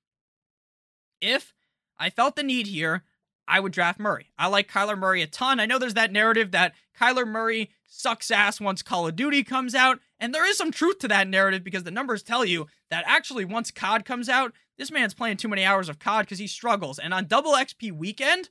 If 1.19 1.51
I 1.97 2.11
felt 2.11 2.35
the 2.35 2.43
need 2.43 2.67
here, 2.67 3.03
I 3.47 3.59
would 3.59 3.71
draft 3.71 3.99
Murray. 3.99 4.31
I 4.37 4.47
like 4.47 4.71
Kyler 4.71 4.97
Murray 4.97 5.21
a 5.21 5.27
ton. 5.27 5.59
I 5.59 5.65
know 5.65 5.77
there's 5.77 5.95
that 5.95 6.11
narrative 6.11 6.51
that 6.51 6.73
Kyler 6.99 7.27
Murray 7.27 7.71
sucks 7.85 8.31
ass 8.31 8.61
once 8.61 8.81
Call 8.81 9.07
of 9.07 9.15
Duty 9.15 9.43
comes 9.43 9.75
out, 9.75 9.99
and 10.19 10.33
there 10.33 10.47
is 10.49 10.57
some 10.57 10.71
truth 10.71 10.99
to 10.99 11.07
that 11.09 11.27
narrative 11.27 11.63
because 11.63 11.83
the 11.83 11.91
numbers 11.91 12.23
tell 12.23 12.45
you 12.45 12.67
that 12.89 13.03
actually 13.07 13.45
once 13.45 13.71
COD 13.71 14.05
comes 14.05 14.29
out, 14.29 14.53
this 14.77 14.91
man's 14.91 15.13
playing 15.13 15.37
too 15.37 15.47
many 15.47 15.63
hours 15.63 15.89
of 15.89 15.99
COD 15.99 16.25
because 16.25 16.39
he 16.39 16.47
struggles. 16.47 16.99
And 16.99 17.13
on 17.13 17.27
double 17.27 17.53
XP 17.53 17.91
weekend, 17.91 18.49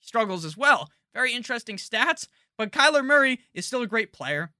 he 0.00 0.06
struggles 0.06 0.44
as 0.44 0.56
well. 0.56 0.90
Very 1.14 1.32
interesting 1.34 1.76
stats, 1.76 2.26
but 2.56 2.72
Kyler 2.72 3.04
Murray 3.04 3.40
is 3.54 3.66
still 3.66 3.82
a 3.82 3.86
great 3.86 4.12
player. 4.12 4.52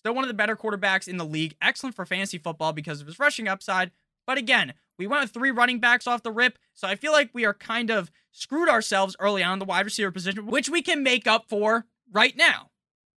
Still 0.00 0.14
one 0.14 0.24
of 0.24 0.28
the 0.28 0.34
better 0.34 0.56
quarterbacks 0.56 1.06
in 1.06 1.16
the 1.16 1.24
league. 1.24 1.54
Excellent 1.60 1.94
for 1.94 2.04
fantasy 2.04 2.38
football 2.38 2.72
because 2.72 3.00
of 3.00 3.06
his 3.06 3.18
rushing 3.18 3.48
upside. 3.48 3.90
But 4.26 4.38
again, 4.38 4.74
we 4.98 5.06
went 5.06 5.22
with 5.22 5.32
three 5.32 5.50
running 5.50 5.80
backs 5.80 6.06
off 6.06 6.22
the 6.22 6.32
rip, 6.32 6.58
so 6.74 6.86
I 6.86 6.96
feel 6.96 7.12
like 7.12 7.30
we 7.32 7.44
are 7.44 7.54
kind 7.54 7.90
of 7.90 8.10
screwed 8.32 8.68
ourselves 8.68 9.16
early 9.20 9.42
on 9.42 9.58
the 9.58 9.64
wide 9.64 9.84
receiver 9.84 10.10
position, 10.10 10.46
which 10.46 10.68
we 10.68 10.82
can 10.82 11.02
make 11.02 11.26
up 11.26 11.44
for 11.48 11.86
right 12.12 12.36
now. 12.36 12.70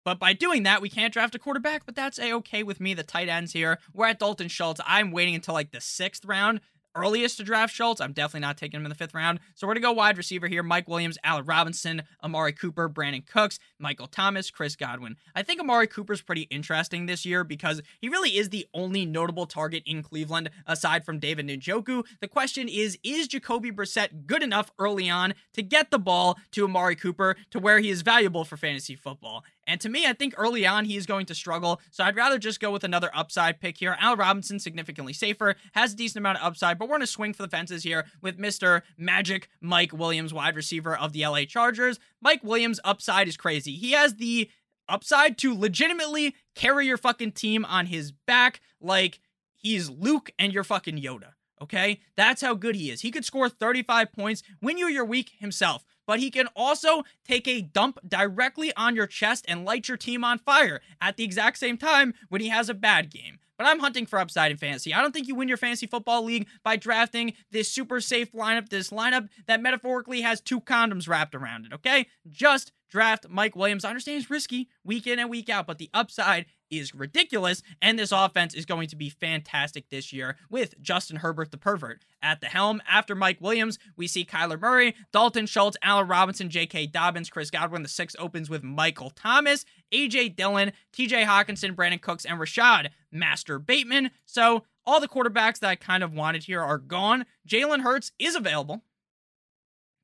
But 0.04 0.20
by 0.20 0.34
doing 0.34 0.64
that, 0.64 0.84
we 0.84 0.90
can't 0.90 1.12
draft 1.12 1.34
a 1.34 1.40
quarterback, 1.40 1.86
but 1.86 1.96
that's 1.96 2.20
a 2.20 2.32
okay 2.34 2.62
with 2.62 2.80
me. 2.80 2.94
The 2.94 3.02
tight 3.02 3.28
ends 3.28 3.54
here. 3.54 3.80
We're 3.92 4.06
at 4.06 4.20
Dalton 4.20 4.50
Schultz. 4.50 4.80
I'm 4.86 5.12
waiting 5.12 5.34
until 5.34 5.56
like 5.56 5.72
the 5.72 5.82
sixth 5.82 6.24
round 6.26 6.62
earliest 6.96 7.38
to 7.38 7.44
draft 7.44 7.74
Schultz. 7.74 8.02
I'm 8.02 8.14
definitely 8.14 8.42
not 8.42 8.58
taking 8.58 8.80
him 8.80 8.86
in 8.86 8.90
the 8.90 8.96
fifth 8.96 9.14
round. 9.14 9.40
So 9.54 9.68
we're 9.68 9.74
going 9.74 9.84
to 9.84 9.88
go 9.88 9.92
wide 9.94 10.18
receiver 10.18 10.48
here 10.48 10.64
Mike 10.64 10.88
Williams, 10.88 11.18
Allen 11.24 11.46
Robinson, 11.46 12.04
Amari 12.24 12.54
Cooper, 12.54 12.90
Brandin 12.90 13.26
Cooks, 13.26 13.60
Michael 13.80 14.08
Thomas, 14.08 14.50
Chris 14.50 14.76
Godwin. 14.76 15.18
I 15.36 15.44
think 15.44 15.60
Amari 15.60 15.88
Cooper's 15.88 16.22
pretty 16.22 16.44
interesting 16.44 17.06
this 17.06 17.26
year 17.26 17.44
because 17.44 17.82
he 18.00 18.10
really 18.10 18.38
is 18.38 18.50
the 18.50 18.66
only 18.74 19.06
notable 19.06 19.46
target 19.46 19.84
in 19.86 20.02
Cleveland 20.02 20.50
aside 20.66 21.06
from 21.06 21.20
David 21.20 21.48
Njoku. 21.48 22.04
The 22.22 22.28
question 22.28 22.68
is 22.68 22.98
Is 23.04 23.28
Jacoby 23.28 23.72
Brissett 23.72 24.26
good 24.26 24.44
enough 24.44 24.72
early 24.80 25.10
on 25.10 25.34
to 25.54 25.62
get 25.62 25.92
the 25.92 26.00
ball 26.00 26.40
to 26.52 26.66
Amari 26.66 26.96
Cooper 26.96 27.36
to 27.52 27.60
where 27.60 27.80
he 27.80 27.90
is 27.90 28.02
valuable 28.02 28.46
for 28.46 28.58
fantasy 28.58 28.96
football? 28.96 29.44
And 29.68 29.82
to 29.82 29.90
me, 29.90 30.06
I 30.06 30.14
think 30.14 30.34
early 30.38 30.66
on 30.66 30.86
he 30.86 30.98
is 30.98 31.06
going 31.06 31.26
to 31.28 31.36
struggle. 31.36 31.82
So 31.92 32.04
I'd 32.04 32.16
rather 32.16 32.38
just 32.38 32.60
go 32.60 32.72
with 32.72 32.84
another 32.84 33.10
upside 33.14 33.60
pick 33.60 33.78
here. 33.78 33.98
Al 34.00 34.16
Robinson, 34.16 34.60
significantly 34.60 35.14
safer, 35.14 35.56
has 35.74 35.94
a 35.94 35.96
decent 35.96 36.18
amount 36.18 36.40
of 36.40 36.46
upside, 36.46 36.78
but 36.78 36.86
we're 36.86 36.96
going 36.96 37.02
to 37.02 37.08
swing 37.08 37.34
for 37.34 37.44
the 37.44 37.50
fences 37.50 37.84
here 37.84 38.06
with 38.22 38.38
Mr. 38.38 38.82
Magic 38.98 39.50
Mike 39.62 39.94
Williams, 39.94 40.34
wide 40.34 40.56
receiver 40.56 40.96
of 40.96 41.14
the 41.14 41.26
LA 41.26 41.46
Chargers. 41.46 42.00
Mike 42.22 42.44
Williams' 42.44 42.80
upside 42.84 43.28
is 43.28 43.38
crazy. 43.38 43.74
He 43.74 43.92
has 43.92 44.16
the 44.16 44.50
upside 44.88 45.38
to 45.40 45.58
legitimately 45.58 46.36
carry 46.54 46.88
your 46.88 46.98
fucking 46.98 47.32
team 47.32 47.66
on 47.66 47.88
his 47.88 48.12
back 48.12 48.62
like 48.80 49.20
he's 49.54 49.90
Luke 49.90 50.32
and 50.38 50.54
you're 50.54 50.64
fucking 50.64 51.02
Yoda. 51.02 51.34
Okay? 51.62 52.02
That's 52.16 52.42
how 52.42 52.54
good 52.54 52.76
he 52.76 52.92
is. 52.92 53.02
He 53.02 53.12
could 53.12 53.26
score 53.26 53.50
35 53.50 54.12
points, 54.12 54.44
win 54.62 54.78
you 54.78 54.88
your 54.88 55.06
week 55.06 55.32
himself 55.40 55.86
but 56.06 56.20
he 56.20 56.32
can 56.32 56.48
also 56.56 57.04
take 57.28 57.48
a 57.48 57.62
dump 57.62 58.00
directly 58.08 58.74
on 58.76 58.96
your 58.96 59.08
chest 59.08 59.46
and 59.48 59.66
light 59.66 59.88
your 59.88 59.98
team 59.98 60.24
on 60.24 60.40
fire 60.40 60.82
at 61.02 61.18
the 61.18 61.24
exact 61.24 61.58
same 61.58 61.78
time 61.78 62.14
when 62.30 62.42
he 62.42 62.50
has 62.50 62.70
a 62.70 62.74
bad 62.74 63.10
game. 63.10 63.40
But 63.58 63.68
I'm 63.68 63.80
hunting 63.80 64.06
for 64.06 64.20
upside 64.20 64.52
in 64.52 64.58
fantasy. 64.58 64.94
I 64.94 65.02
don't 65.02 65.14
think 65.14 65.28
you 65.28 65.36
win 65.36 65.48
your 65.48 65.58
fantasy 65.58 65.88
football 65.88 66.24
league 66.24 66.48
by 66.64 66.76
drafting 66.76 67.34
this 67.52 67.72
super 67.72 68.02
safe 68.02 68.32
lineup, 68.34 68.70
this 68.70 68.90
lineup 68.90 69.30
that 69.48 69.62
metaphorically 69.62 70.22
has 70.22 70.42
two 70.42 70.60
condoms 70.60 71.08
wrapped 71.08 71.36
around 71.36 71.66
it, 71.66 71.74
okay? 71.74 72.08
Just 72.30 72.74
draft 72.90 73.28
Mike 73.30 73.56
Williams. 73.56 73.86
I 73.86 73.90
understand 73.90 74.22
it's 74.22 74.30
risky 74.30 74.70
week 74.84 75.08
in 75.08 75.20
and 75.20 75.30
week 75.30 75.50
out, 75.50 75.68
but 75.68 75.78
the 75.78 75.90
upside 75.94 76.46
is 76.70 76.96
ridiculous, 76.96 77.62
and 77.82 77.98
this 77.98 78.12
offense 78.12 78.54
is 78.54 78.66
going 78.66 78.88
to 78.88 78.96
be 78.96 79.10
fantastic 79.10 79.90
this 79.90 80.12
year 80.12 80.36
with 80.50 80.80
Justin 80.82 81.18
Herbert 81.18 81.52
the 81.52 81.58
pervert 81.58 82.04
at 82.22 82.42
the 82.42 82.48
helm. 82.48 82.82
After 82.90 83.16
Mike 83.16 83.40
Williams, 83.40 83.78
we 83.96 84.08
see 84.08 84.26
Kyler 84.26 84.60
Murray, 84.60 84.96
Dalton 85.12 85.46
Schultz, 85.46 85.78
Allen 85.82 86.08
Robinson, 86.08 86.50
J.K. 86.50 86.88
Dobbins, 86.88 87.30
Chris 87.30 87.52
Godwin. 87.52 87.84
The 87.84 87.90
six 87.90 88.16
opens 88.18 88.50
with 88.50 88.64
Michael 88.64 89.12
Thomas, 89.12 89.66
A.J. 89.92 90.30
Dillon, 90.30 90.72
T.J. 90.92 91.24
Hockenson, 91.24 91.76
Brandin 91.76 92.02
Cooks, 92.02 92.26
and 92.26 92.40
Rashad 92.40 92.90
Master 93.12 93.60
Bateman. 93.60 94.12
So 94.26 94.64
all 94.86 95.00
the 95.00 95.08
quarterbacks 95.08 95.60
that 95.60 95.70
I 95.70 95.76
kind 95.76 96.04
of 96.04 96.14
wanted 96.14 96.44
here 96.44 96.62
are 96.62 96.78
gone. 96.78 97.26
Jalen 97.48 97.82
Hurts 97.82 98.12
is 98.20 98.36
available. 98.36 98.84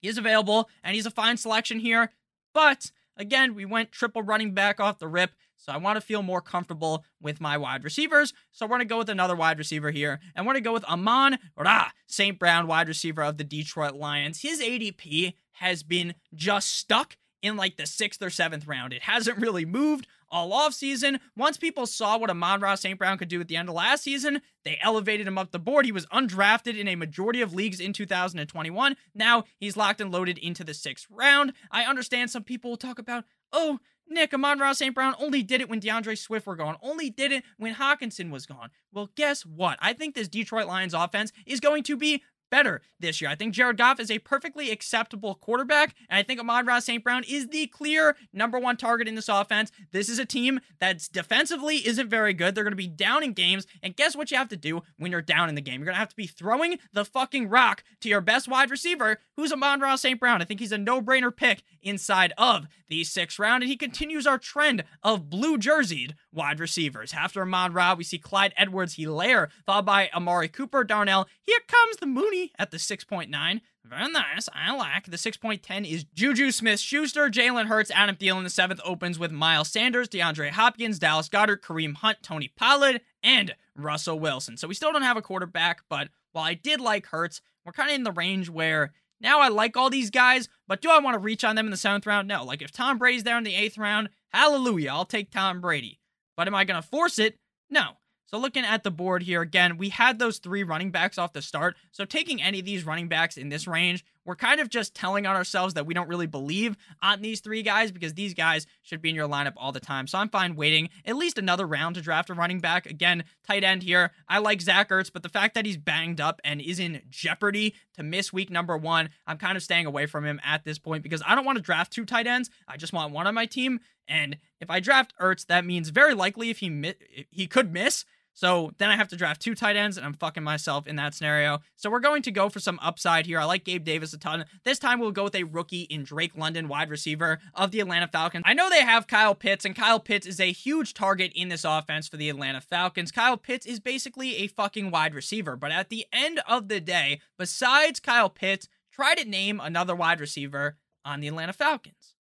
He 0.01 0.07
is 0.07 0.17
available, 0.17 0.67
and 0.83 0.95
he's 0.95 1.05
a 1.05 1.11
fine 1.11 1.37
selection 1.37 1.79
here. 1.79 2.11
But 2.53 2.91
again, 3.17 3.55
we 3.55 3.65
went 3.65 3.91
triple 3.91 4.21
running 4.21 4.53
back 4.53 4.79
off 4.79 4.99
the 4.99 5.07
rip. 5.07 5.31
So 5.57 5.71
I 5.71 5.77
want 5.77 5.97
to 5.97 6.01
feel 6.01 6.23
more 6.23 6.41
comfortable 6.41 7.05
with 7.21 7.39
my 7.39 7.55
wide 7.55 7.83
receivers. 7.83 8.33
So 8.51 8.65
we're 8.65 8.77
going 8.77 8.79
to 8.79 8.85
go 8.85 8.97
with 8.97 9.09
another 9.09 9.35
wide 9.35 9.59
receiver 9.59 9.91
here. 9.91 10.19
And 10.35 10.45
we're 10.45 10.53
going 10.53 10.63
to 10.63 10.67
go 10.67 10.73
with 10.73 10.85
Amon 10.85 11.37
Ra, 11.55 11.91
St. 12.07 12.39
Brown, 12.39 12.65
wide 12.65 12.87
receiver 12.87 13.21
of 13.21 13.37
the 13.37 13.43
Detroit 13.43 13.93
Lions. 13.93 14.41
His 14.41 14.59
ADP 14.59 15.33
has 15.53 15.83
been 15.83 16.15
just 16.33 16.71
stuck 16.71 17.15
in 17.41 17.57
like 17.57 17.77
the 17.77 17.85
sixth 17.85 18.21
or 18.21 18.29
seventh 18.29 18.67
round. 18.67 18.93
It 18.93 19.03
hasn't 19.03 19.39
really 19.39 19.65
moved 19.65 20.07
all 20.29 20.53
off 20.53 20.73
season. 20.73 21.19
Once 21.35 21.57
people 21.57 21.85
saw 21.85 22.17
what 22.17 22.29
Amon 22.29 22.61
Ra 22.61 22.75
St. 22.75 22.97
Brown 22.97 23.17
could 23.17 23.27
do 23.27 23.41
at 23.41 23.47
the 23.47 23.57
end 23.57 23.69
of 23.69 23.75
last 23.75 24.03
season, 24.03 24.41
they 24.63 24.79
elevated 24.81 25.27
him 25.27 25.37
up 25.37 25.51
the 25.51 25.59
board. 25.59 25.85
He 25.85 25.91
was 25.91 26.05
undrafted 26.07 26.77
in 26.77 26.87
a 26.87 26.95
majority 26.95 27.41
of 27.41 27.53
leagues 27.53 27.79
in 27.79 27.93
2021. 27.93 28.95
Now 29.13 29.43
he's 29.57 29.77
locked 29.77 30.01
and 30.01 30.11
loaded 30.11 30.37
into 30.37 30.63
the 30.63 30.73
sixth 30.73 31.07
round. 31.09 31.53
I 31.69 31.83
understand 31.83 32.29
some 32.29 32.43
people 32.43 32.71
will 32.71 32.77
talk 32.77 32.99
about, 32.99 33.25
oh, 33.51 33.79
Nick, 34.11 34.33
Amon 34.33 34.59
Ra 34.59 34.73
St. 34.73 34.93
Brown 34.93 35.15
only 35.19 35.41
did 35.41 35.61
it 35.61 35.69
when 35.69 35.79
D'Andre 35.79 36.15
Swift 36.15 36.45
were 36.45 36.57
gone, 36.57 36.75
only 36.81 37.09
did 37.09 37.31
it 37.31 37.45
when 37.57 37.75
Hockenson 37.75 38.29
was 38.29 38.45
gone. 38.45 38.69
Well, 38.91 39.09
guess 39.15 39.45
what? 39.45 39.77
I 39.81 39.93
think 39.93 40.15
this 40.15 40.27
Detroit 40.27 40.67
Lions 40.67 40.93
offense 40.93 41.31
is 41.45 41.61
going 41.61 41.83
to 41.83 41.95
be 41.95 42.21
better 42.51 42.81
this 42.99 43.19
year. 43.19 43.31
I 43.31 43.35
think 43.35 43.55
Jared 43.55 43.77
Goff 43.77 43.99
is 43.99 44.11
a 44.11 44.19
perfectly 44.19 44.69
acceptable 44.69 45.33
quarterback, 45.33 45.95
and 46.07 46.19
I 46.19 46.23
think 46.23 46.39
Amon-Ra 46.39 46.77
St. 46.79 47.03
Brown 47.03 47.23
is 47.27 47.47
the 47.47 47.65
clear 47.65 48.15
number 48.31 48.59
one 48.59 48.77
target 48.77 49.07
in 49.07 49.15
this 49.15 49.29
offense. 49.29 49.71
This 49.91 50.09
is 50.09 50.19
a 50.19 50.25
team 50.25 50.59
that's 50.79 51.07
defensively 51.07 51.77
isn't 51.77 52.09
very 52.09 52.33
good. 52.33 52.53
They're 52.53 52.63
going 52.63 52.73
to 52.73 52.75
be 52.75 52.87
down 52.87 53.23
in 53.23 53.33
games, 53.33 53.65
and 53.81 53.95
guess 53.95 54.15
what 54.15 54.29
you 54.29 54.37
have 54.37 54.49
to 54.49 54.57
do 54.57 54.83
when 54.97 55.11
you're 55.11 55.21
down 55.23 55.49
in 55.49 55.55
the 55.55 55.61
game? 55.61 55.79
You're 55.79 55.85
going 55.85 55.95
to 55.95 55.99
have 55.99 56.09
to 56.09 56.15
be 56.15 56.27
throwing 56.27 56.77
the 56.93 57.05
fucking 57.05 57.49
rock 57.49 57.83
to 58.01 58.09
your 58.09 58.21
best 58.21 58.47
wide 58.47 58.69
receiver, 58.69 59.17
who's 59.35 59.51
Amon-Ra 59.51 59.95
St. 59.95 60.19
Brown. 60.19 60.41
I 60.41 60.45
think 60.45 60.59
he's 60.59 60.71
a 60.71 60.77
no-brainer 60.77 61.35
pick 61.35 61.63
inside 61.81 62.33
of 62.37 62.67
the 62.89 63.03
sixth 63.03 63.39
round, 63.39 63.63
and 63.63 63.69
he 63.69 63.77
continues 63.77 64.27
our 64.27 64.37
trend 64.37 64.83
of 65.03 65.29
blue 65.29 65.57
jerseyed 65.57 66.13
wide 66.31 66.59
receivers. 66.59 67.13
After 67.13 67.41
Amon 67.41 67.73
Ra, 67.73 67.93
we 67.93 68.03
see 68.03 68.17
Clyde 68.17 68.53
Edwards 68.57 68.95
Helaire, 68.95 69.49
followed 69.65 69.85
by 69.85 70.09
Amari 70.13 70.47
Cooper 70.47 70.83
Darnell. 70.83 71.27
Here 71.41 71.59
comes 71.67 71.97
the 71.97 72.05
Mooney 72.05 72.51
at 72.57 72.71
the 72.71 72.77
6.9. 72.77 73.61
Very 73.83 74.11
nice. 74.11 74.47
I 74.53 74.75
like. 74.75 75.05
The 75.05 75.17
6.10 75.17 75.89
is 75.89 76.05
Juju 76.13 76.51
Smith 76.51 76.79
Schuster, 76.79 77.29
Jalen 77.29 77.65
Hurts, 77.65 77.91
Adam 77.91 78.15
Thielen. 78.15 78.43
The 78.43 78.49
seventh 78.49 78.79
opens 78.85 79.17
with 79.17 79.31
Miles 79.31 79.69
Sanders, 79.69 80.07
DeAndre 80.07 80.51
Hopkins, 80.51 80.99
Dallas 80.99 81.29
Goedert, 81.29 81.61
Kareem 81.61 81.95
Hunt, 81.95 82.19
Tony 82.21 82.51
Pollard, 82.55 83.01
and 83.23 83.55
Russell 83.75 84.19
Wilson. 84.19 84.55
So 84.57 84.67
we 84.67 84.75
still 84.75 84.93
don't 84.93 85.01
have 85.01 85.17
a 85.17 85.21
quarterback, 85.21 85.81
but 85.89 86.09
while 86.31 86.45
I 86.45 86.53
did 86.53 86.79
like 86.79 87.07
Hurts, 87.07 87.41
we're 87.65 87.73
kind 87.73 87.89
of 87.89 87.95
in 87.95 88.03
the 88.03 88.11
range 88.11 88.49
where 88.49 88.93
now 89.21 89.39
I 89.39 89.49
like 89.49 89.77
all 89.77 89.89
these 89.89 90.09
guys, 90.09 90.49
but 90.67 90.81
do 90.81 90.89
I 90.89 90.99
want 90.99 91.15
to 91.15 91.19
reach 91.19 91.43
on 91.43 91.55
them 91.55 91.65
in 91.65 91.71
the 91.71 91.77
seventh 91.77 92.05
round? 92.05 92.27
No. 92.27 92.43
Like 92.43 92.61
if 92.61 92.71
Tom 92.71 92.97
Brady's 92.97 93.23
there 93.23 93.37
in 93.37 93.43
the 93.43 93.55
eighth 93.55 93.77
round, 93.77 94.09
hallelujah, 94.29 94.89
I'll 94.91 95.05
take 95.05 95.31
Tom 95.31 95.61
Brady. 95.61 95.99
But 96.35 96.47
am 96.47 96.55
I 96.55 96.63
going 96.63 96.81
to 96.81 96.87
force 96.87 97.19
it? 97.19 97.37
No. 97.69 97.97
So 98.25 98.37
looking 98.37 98.63
at 98.63 98.83
the 98.83 98.91
board 98.91 99.23
here 99.23 99.41
again, 99.41 99.77
we 99.77 99.89
had 99.89 100.17
those 100.17 100.37
three 100.37 100.63
running 100.63 100.89
backs 100.89 101.17
off 101.17 101.33
the 101.33 101.41
start. 101.41 101.75
So 101.91 102.05
taking 102.05 102.41
any 102.41 102.59
of 102.59 102.65
these 102.65 102.85
running 102.85 103.09
backs 103.09 103.35
in 103.35 103.49
this 103.49 103.67
range, 103.67 104.05
we're 104.25 104.35
kind 104.35 104.59
of 104.59 104.69
just 104.69 104.93
telling 104.93 105.25
on 105.25 105.35
ourselves 105.35 105.73
that 105.73 105.85
we 105.85 105.93
don't 105.93 106.07
really 106.07 106.27
believe 106.27 106.77
on 107.01 107.21
these 107.21 107.39
three 107.39 107.63
guys 107.63 107.91
because 107.91 108.13
these 108.13 108.33
guys 108.33 108.67
should 108.81 109.01
be 109.01 109.09
in 109.09 109.15
your 109.15 109.27
lineup 109.27 109.53
all 109.57 109.71
the 109.71 109.79
time. 109.79 110.07
So 110.07 110.17
I'm 110.17 110.29
fine 110.29 110.55
waiting 110.55 110.89
at 111.05 111.15
least 111.15 111.37
another 111.37 111.65
round 111.65 111.95
to 111.95 112.01
draft 112.01 112.29
a 112.29 112.33
running 112.33 112.59
back. 112.59 112.85
Again, 112.85 113.23
tight 113.45 113.63
end 113.63 113.83
here. 113.83 114.11
I 114.27 114.39
like 114.39 114.61
Zach 114.61 114.89
Ertz, 114.89 115.11
but 115.11 115.23
the 115.23 115.29
fact 115.29 115.55
that 115.55 115.65
he's 115.65 115.77
banged 115.77 116.21
up 116.21 116.39
and 116.43 116.61
is 116.61 116.79
in 116.79 117.01
jeopardy 117.09 117.75
to 117.95 118.03
miss 118.03 118.31
week 118.31 118.49
number 118.49 118.77
one, 118.77 119.09
I'm 119.25 119.37
kind 119.37 119.57
of 119.57 119.63
staying 119.63 119.85
away 119.85 120.05
from 120.05 120.25
him 120.25 120.39
at 120.43 120.63
this 120.63 120.79
point 120.79 121.03
because 121.03 121.23
I 121.25 121.35
don't 121.35 121.45
want 121.45 121.57
to 121.57 121.63
draft 121.63 121.91
two 121.91 122.05
tight 122.05 122.27
ends. 122.27 122.49
I 122.67 122.77
just 122.77 122.93
want 122.93 123.13
one 123.13 123.27
on 123.27 123.33
my 123.33 123.45
team. 123.45 123.79
And 124.07 124.37
if 124.59 124.69
I 124.69 124.79
draft 124.79 125.13
Ertz, 125.19 125.45
that 125.47 125.65
means 125.65 125.89
very 125.89 126.13
likely 126.13 126.49
if 126.49 126.59
he 126.59 126.69
mi- 126.69 126.95
he 127.29 127.47
could 127.47 127.71
miss, 127.71 128.05
so 128.33 128.71
then 128.77 128.89
I 128.89 128.95
have 128.95 129.09
to 129.09 129.15
draft 129.15 129.41
two 129.41 129.55
tight 129.55 129.75
ends, 129.75 129.97
and 129.97 130.05
I'm 130.05 130.13
fucking 130.13 130.43
myself 130.43 130.87
in 130.87 130.95
that 130.95 131.13
scenario. 131.13 131.59
So 131.75 131.89
we're 131.89 131.99
going 131.99 132.21
to 132.23 132.31
go 132.31 132.49
for 132.49 132.59
some 132.59 132.79
upside 132.81 133.25
here. 133.25 133.39
I 133.39 133.43
like 133.43 133.65
Gabe 133.65 133.83
Davis 133.83 134.13
a 134.13 134.17
ton. 134.17 134.45
This 134.63 134.79
time 134.79 134.99
we'll 134.99 135.11
go 135.11 135.25
with 135.25 135.35
a 135.35 135.43
rookie 135.43 135.81
in 135.81 136.03
Drake 136.03 136.35
London, 136.35 136.67
wide 136.67 136.89
receiver 136.89 137.39
of 137.53 137.71
the 137.71 137.79
Atlanta 137.79 138.07
Falcons. 138.07 138.43
I 138.45 138.53
know 138.53 138.69
they 138.69 138.83
have 138.83 139.07
Kyle 139.07 139.35
Pitts, 139.35 139.65
and 139.65 139.75
Kyle 139.75 139.99
Pitts 139.99 140.25
is 140.25 140.39
a 140.39 140.51
huge 140.51 140.93
target 140.93 141.31
in 141.35 141.49
this 141.49 141.65
offense 141.65 142.07
for 142.07 142.17
the 142.17 142.29
Atlanta 142.29 142.61
Falcons. 142.61 143.11
Kyle 143.11 143.37
Pitts 143.37 143.65
is 143.65 143.79
basically 143.79 144.37
a 144.37 144.47
fucking 144.47 144.91
wide 144.91 145.13
receiver, 145.13 145.55
but 145.55 145.71
at 145.71 145.89
the 145.89 146.05
end 146.13 146.41
of 146.47 146.67
the 146.67 146.79
day, 146.79 147.19
besides 147.37 147.99
Kyle 147.99 148.29
Pitts, 148.29 148.67
try 148.91 149.13
to 149.15 149.27
name 149.27 149.59
another 149.59 149.95
wide 149.95 150.19
receiver 150.19 150.77
on 151.03 151.19
the 151.19 151.27
Atlanta 151.27 151.53
Falcons. 151.53 152.15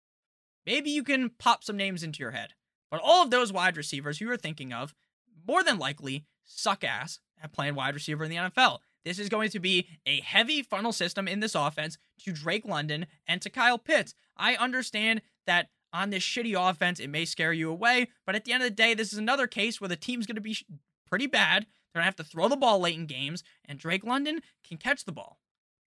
Maybe 0.65 0.89
you 0.91 1.03
can 1.03 1.31
pop 1.39 1.63
some 1.63 1.77
names 1.77 2.03
into 2.03 2.19
your 2.19 2.31
head. 2.31 2.53
But 2.89 3.01
all 3.01 3.23
of 3.23 3.31
those 3.31 3.53
wide 3.53 3.77
receivers 3.77 4.19
you 4.19 4.29
are 4.29 4.37
thinking 4.37 4.73
of 4.73 4.93
more 5.51 5.63
than 5.63 5.77
likely 5.77 6.23
suck 6.45 6.81
ass 6.81 7.19
at 7.43 7.51
playing 7.51 7.75
wide 7.75 7.93
receiver 7.93 8.23
in 8.23 8.29
the 8.29 8.37
NFL. 8.37 8.77
This 9.03 9.19
is 9.19 9.27
going 9.27 9.49
to 9.49 9.59
be 9.59 9.85
a 10.05 10.21
heavy 10.21 10.63
funnel 10.63 10.93
system 10.93 11.27
in 11.27 11.41
this 11.41 11.55
offense 11.55 11.97
to 12.23 12.31
Drake 12.31 12.63
London 12.63 13.05
and 13.27 13.41
to 13.41 13.49
Kyle 13.49 13.77
Pitts. 13.77 14.13
I 14.37 14.55
understand 14.55 15.21
that 15.47 15.67
on 15.91 16.09
this 16.09 16.23
shitty 16.23 16.55
offense, 16.57 17.01
it 17.01 17.09
may 17.09 17.25
scare 17.25 17.51
you 17.51 17.69
away, 17.69 18.07
but 18.25 18.33
at 18.33 18.45
the 18.45 18.53
end 18.53 18.63
of 18.63 18.69
the 18.69 18.75
day, 18.75 18.93
this 18.93 19.11
is 19.11 19.19
another 19.19 19.45
case 19.45 19.81
where 19.81 19.89
the 19.89 19.97
team's 19.97 20.25
going 20.25 20.35
to 20.35 20.41
be 20.41 20.55
pretty 21.09 21.27
bad. 21.27 21.63
They're 21.63 21.99
going 21.99 22.03
to 22.03 22.05
have 22.05 22.15
to 22.15 22.23
throw 22.23 22.47
the 22.47 22.55
ball 22.55 22.79
late 22.79 22.97
in 22.97 23.05
games, 23.05 23.43
and 23.65 23.77
Drake 23.77 24.05
London 24.05 24.39
can 24.65 24.77
catch 24.77 25.03
the 25.03 25.11
ball. 25.11 25.37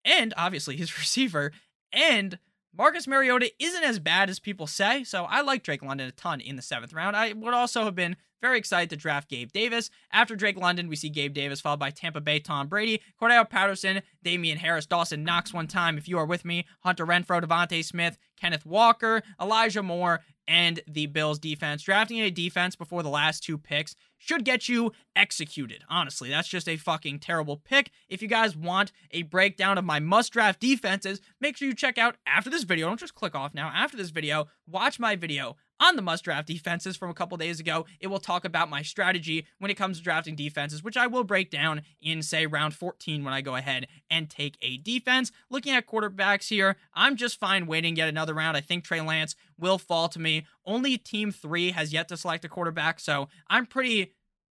And 0.04 0.35
obviously, 0.37 0.76
his 0.76 0.99
receiver 0.99 1.52
and 1.92 2.37
Marcus 2.76 3.07
Mariota 3.07 3.52
isn't 3.61 3.85
as 3.85 4.00
bad 4.00 4.28
as 4.28 4.40
people 4.40 4.66
say, 4.66 5.04
so 5.04 5.25
I 5.25 5.42
like 5.42 5.62
Drake 5.62 5.85
London 5.85 6.09
a 6.09 6.12
ton 6.12 6.40
in 6.40 6.57
the 6.57 6.62
seventh 6.62 6.92
round. 6.92 7.14
I 7.14 7.33
would 7.33 7.54
also 7.54 7.85
have 7.85 7.95
been 7.95 8.16
very 8.42 8.58
excited 8.58 8.90
to 8.90 8.96
draft 8.96 9.30
Gabe 9.30 9.52
Davis. 9.52 9.88
After 10.12 10.37
Drake 10.37 10.58
London, 10.58 10.88
we 10.88 10.96
see 10.96 11.08
Gabe 11.08 11.32
Davis 11.32 11.61
followed 11.61 11.78
by 11.78 11.90
Tampa 11.90 12.20
Bay 12.20 12.40
Tom 12.40 12.68
Brady, 12.68 13.00
Cordarrelle 13.18 13.49
Patterson, 13.49 14.02
Damien 14.22 14.58
Harris, 14.58 14.84
Dawson 14.84 15.25
Knox 15.25 15.54
one 15.54 15.68
time, 15.68 15.96
if 15.96 16.08
you 16.08 16.18
are 16.18 16.26
with 16.26 16.44
me, 16.44 16.66
Hunter 16.80 17.06
Renfrow, 17.06 17.42
DeVonta 17.42 17.82
Smith, 17.84 18.18
Kenneth 18.38 18.66
Walker, 18.66 19.22
Elijah 19.40 19.82
Moore, 19.82 20.20
and 20.49 20.80
the 20.88 21.06
Bills 21.06 21.38
defense. 21.38 21.82
Drafting 21.82 22.20
a 22.20 22.30
defense 22.30 22.75
before 22.75 23.02
the 23.02 23.08
last 23.08 23.44
two 23.44 23.57
picks 23.57 23.94
should 24.18 24.44
get 24.44 24.68
you 24.68 24.92
executed. 25.14 25.85
Honestly, 25.88 26.28
that's 26.28 26.48
just 26.48 26.68
a 26.68 26.76
fucking 26.76 27.20
terrible 27.20 27.57
pick. 27.57 27.90
If 28.09 28.22
you 28.22 28.28
guys 28.28 28.57
want 28.57 28.92
a 29.12 29.22
breakdown 29.22 29.78
of 29.78 29.85
my 29.85 30.00
must 30.00 30.33
draft 30.33 30.61
defenses, 30.61 31.20
make 31.40 31.57
sure 31.57 31.68
you 31.68 31.74
check 31.74 31.96
out 31.96 32.16
after 32.26 32.50
this 32.50 32.64
video. 32.64 32.88
Don't 32.88 33.00
just 33.00 33.14
click 33.14 33.35
off 33.35 33.55
now. 33.55 33.70
After 33.74 33.96
this 33.96 34.11
video, 34.11 34.48
watch 34.66 34.98
my 34.98 35.14
video 35.14 35.57
on 35.83 35.97
the 35.97 36.03
must 36.03 36.23
draft 36.25 36.47
defenses 36.47 36.97
from 36.97 37.11
a 37.11 37.14
couple 37.14 37.37
days 37.37 37.59
ago. 37.59 37.87
It 37.99 38.07
will 38.07 38.21
talk 38.21 38.45
about 38.45 38.71
my 38.71 38.83
strategy 38.83 39.47
when 39.59 39.71
it 39.71 39.77
comes 39.77 39.99
to 39.99 40.05
drafting 40.05 40.37
defenses, 40.37 40.83
which 40.83 40.97
I 40.97 41.09
will 41.09 41.25
break 41.25 41.51
down 41.51 41.83
in, 42.01 42.23
say, 42.23 42.47
round 42.47 42.75
14 42.75 43.25
when 43.25 43.35
I 43.35 43.40
go 43.40 43.57
ahead 43.57 43.88
and 44.09 44.31
take 44.31 44.57
a 44.62 44.77
defense. 44.77 45.33
Looking 45.51 45.75
at 45.75 45.88
quarterbacks 45.88 46.49
here, 46.49 46.77
I'm 46.95 47.16
just 47.16 47.40
fine 47.40 47.66
waiting 47.66 47.97
yet 47.97 48.09
another 48.09 48.35
round. 48.35 48.57
I 48.57 48.61
think 48.61 48.85
Trey 48.85 49.01
Lance 49.01 49.35
will 49.59 49.79
fall 49.79 50.09
to 50.11 50.21
me. 50.21 50.47
Only 50.64 50.97
team 50.97 51.33
three 51.33 51.73
has 51.73 51.92
yet 51.92 52.09
to 52.09 52.16
select 52.16 52.45
a 52.45 52.49
quarterback, 52.49 53.01
so 53.01 53.29
I'm 53.49 53.66
pretty 53.66 54.12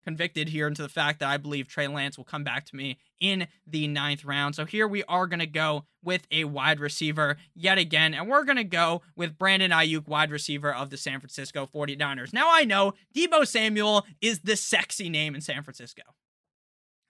convicted 0.10 0.50
here 0.50 0.66
into 0.66 0.82
the 0.82 0.90
fact 0.90 1.20
that 1.20 1.30
I 1.30 1.38
believe 1.38 1.68
Trey 1.68 1.88
Lance 1.88 2.18
will 2.18 2.26
come 2.26 2.44
back 2.44 2.66
to 2.66 2.76
me 2.76 2.98
in 3.20 3.46
the 3.68 3.88
ninth 3.88 4.26
round. 4.26 4.56
So 4.56 4.66
here 4.66 4.88
we 4.88 5.04
are 5.04 5.28
going 5.28 5.40
to 5.40 5.46
go 5.46 5.86
with 6.04 6.26
a 6.32 6.46
wide 6.46 6.80
receiver 6.80 7.38
yet 7.54 7.78
again, 7.78 8.16
and 8.16 8.28
we're 8.28 8.44
going 8.44 8.58
to 8.58 8.64
go 8.64 9.04
with 9.16 9.38
Brandon 9.38 9.70
Aiyuk, 9.70 10.08
wide 10.08 10.32
receiver 10.32 10.74
of 10.74 10.90
the 10.90 10.98
San 10.98 11.20
Francisco 11.20 11.70
49ers. 11.72 12.34
Now 12.34 12.48
I 12.50 12.64
know 12.66 12.96
Deebo 13.16 13.46
Samuel 13.46 14.04
is 14.20 14.40
the 14.40 14.56
sexy 14.56 15.12
name 15.12 15.36
in 15.36 15.42
San 15.42 15.62
Francisco. 15.62 16.02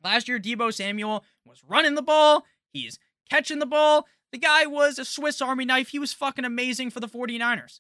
Last 0.04 0.28
year, 0.28 0.38
Deebo 0.38 0.74
Samuel 0.74 1.24
was 1.46 1.64
running 1.66 1.96
the 1.96 2.02
ball, 2.02 2.44
he's 2.74 3.00
catching 3.30 3.60
the 3.60 3.66
ball. 3.66 4.08
The 4.34 4.40
guy 4.40 4.66
was 4.66 5.00
a 5.00 5.06
Swiss 5.06 5.42
Army 5.42 5.64
knife. 5.64 5.88
He 5.88 6.00
was 6.00 6.12
fucking 6.12 6.44
amazing 6.44 6.90
for 6.90 7.00
the 7.00 7.08
49ers. 7.08 7.80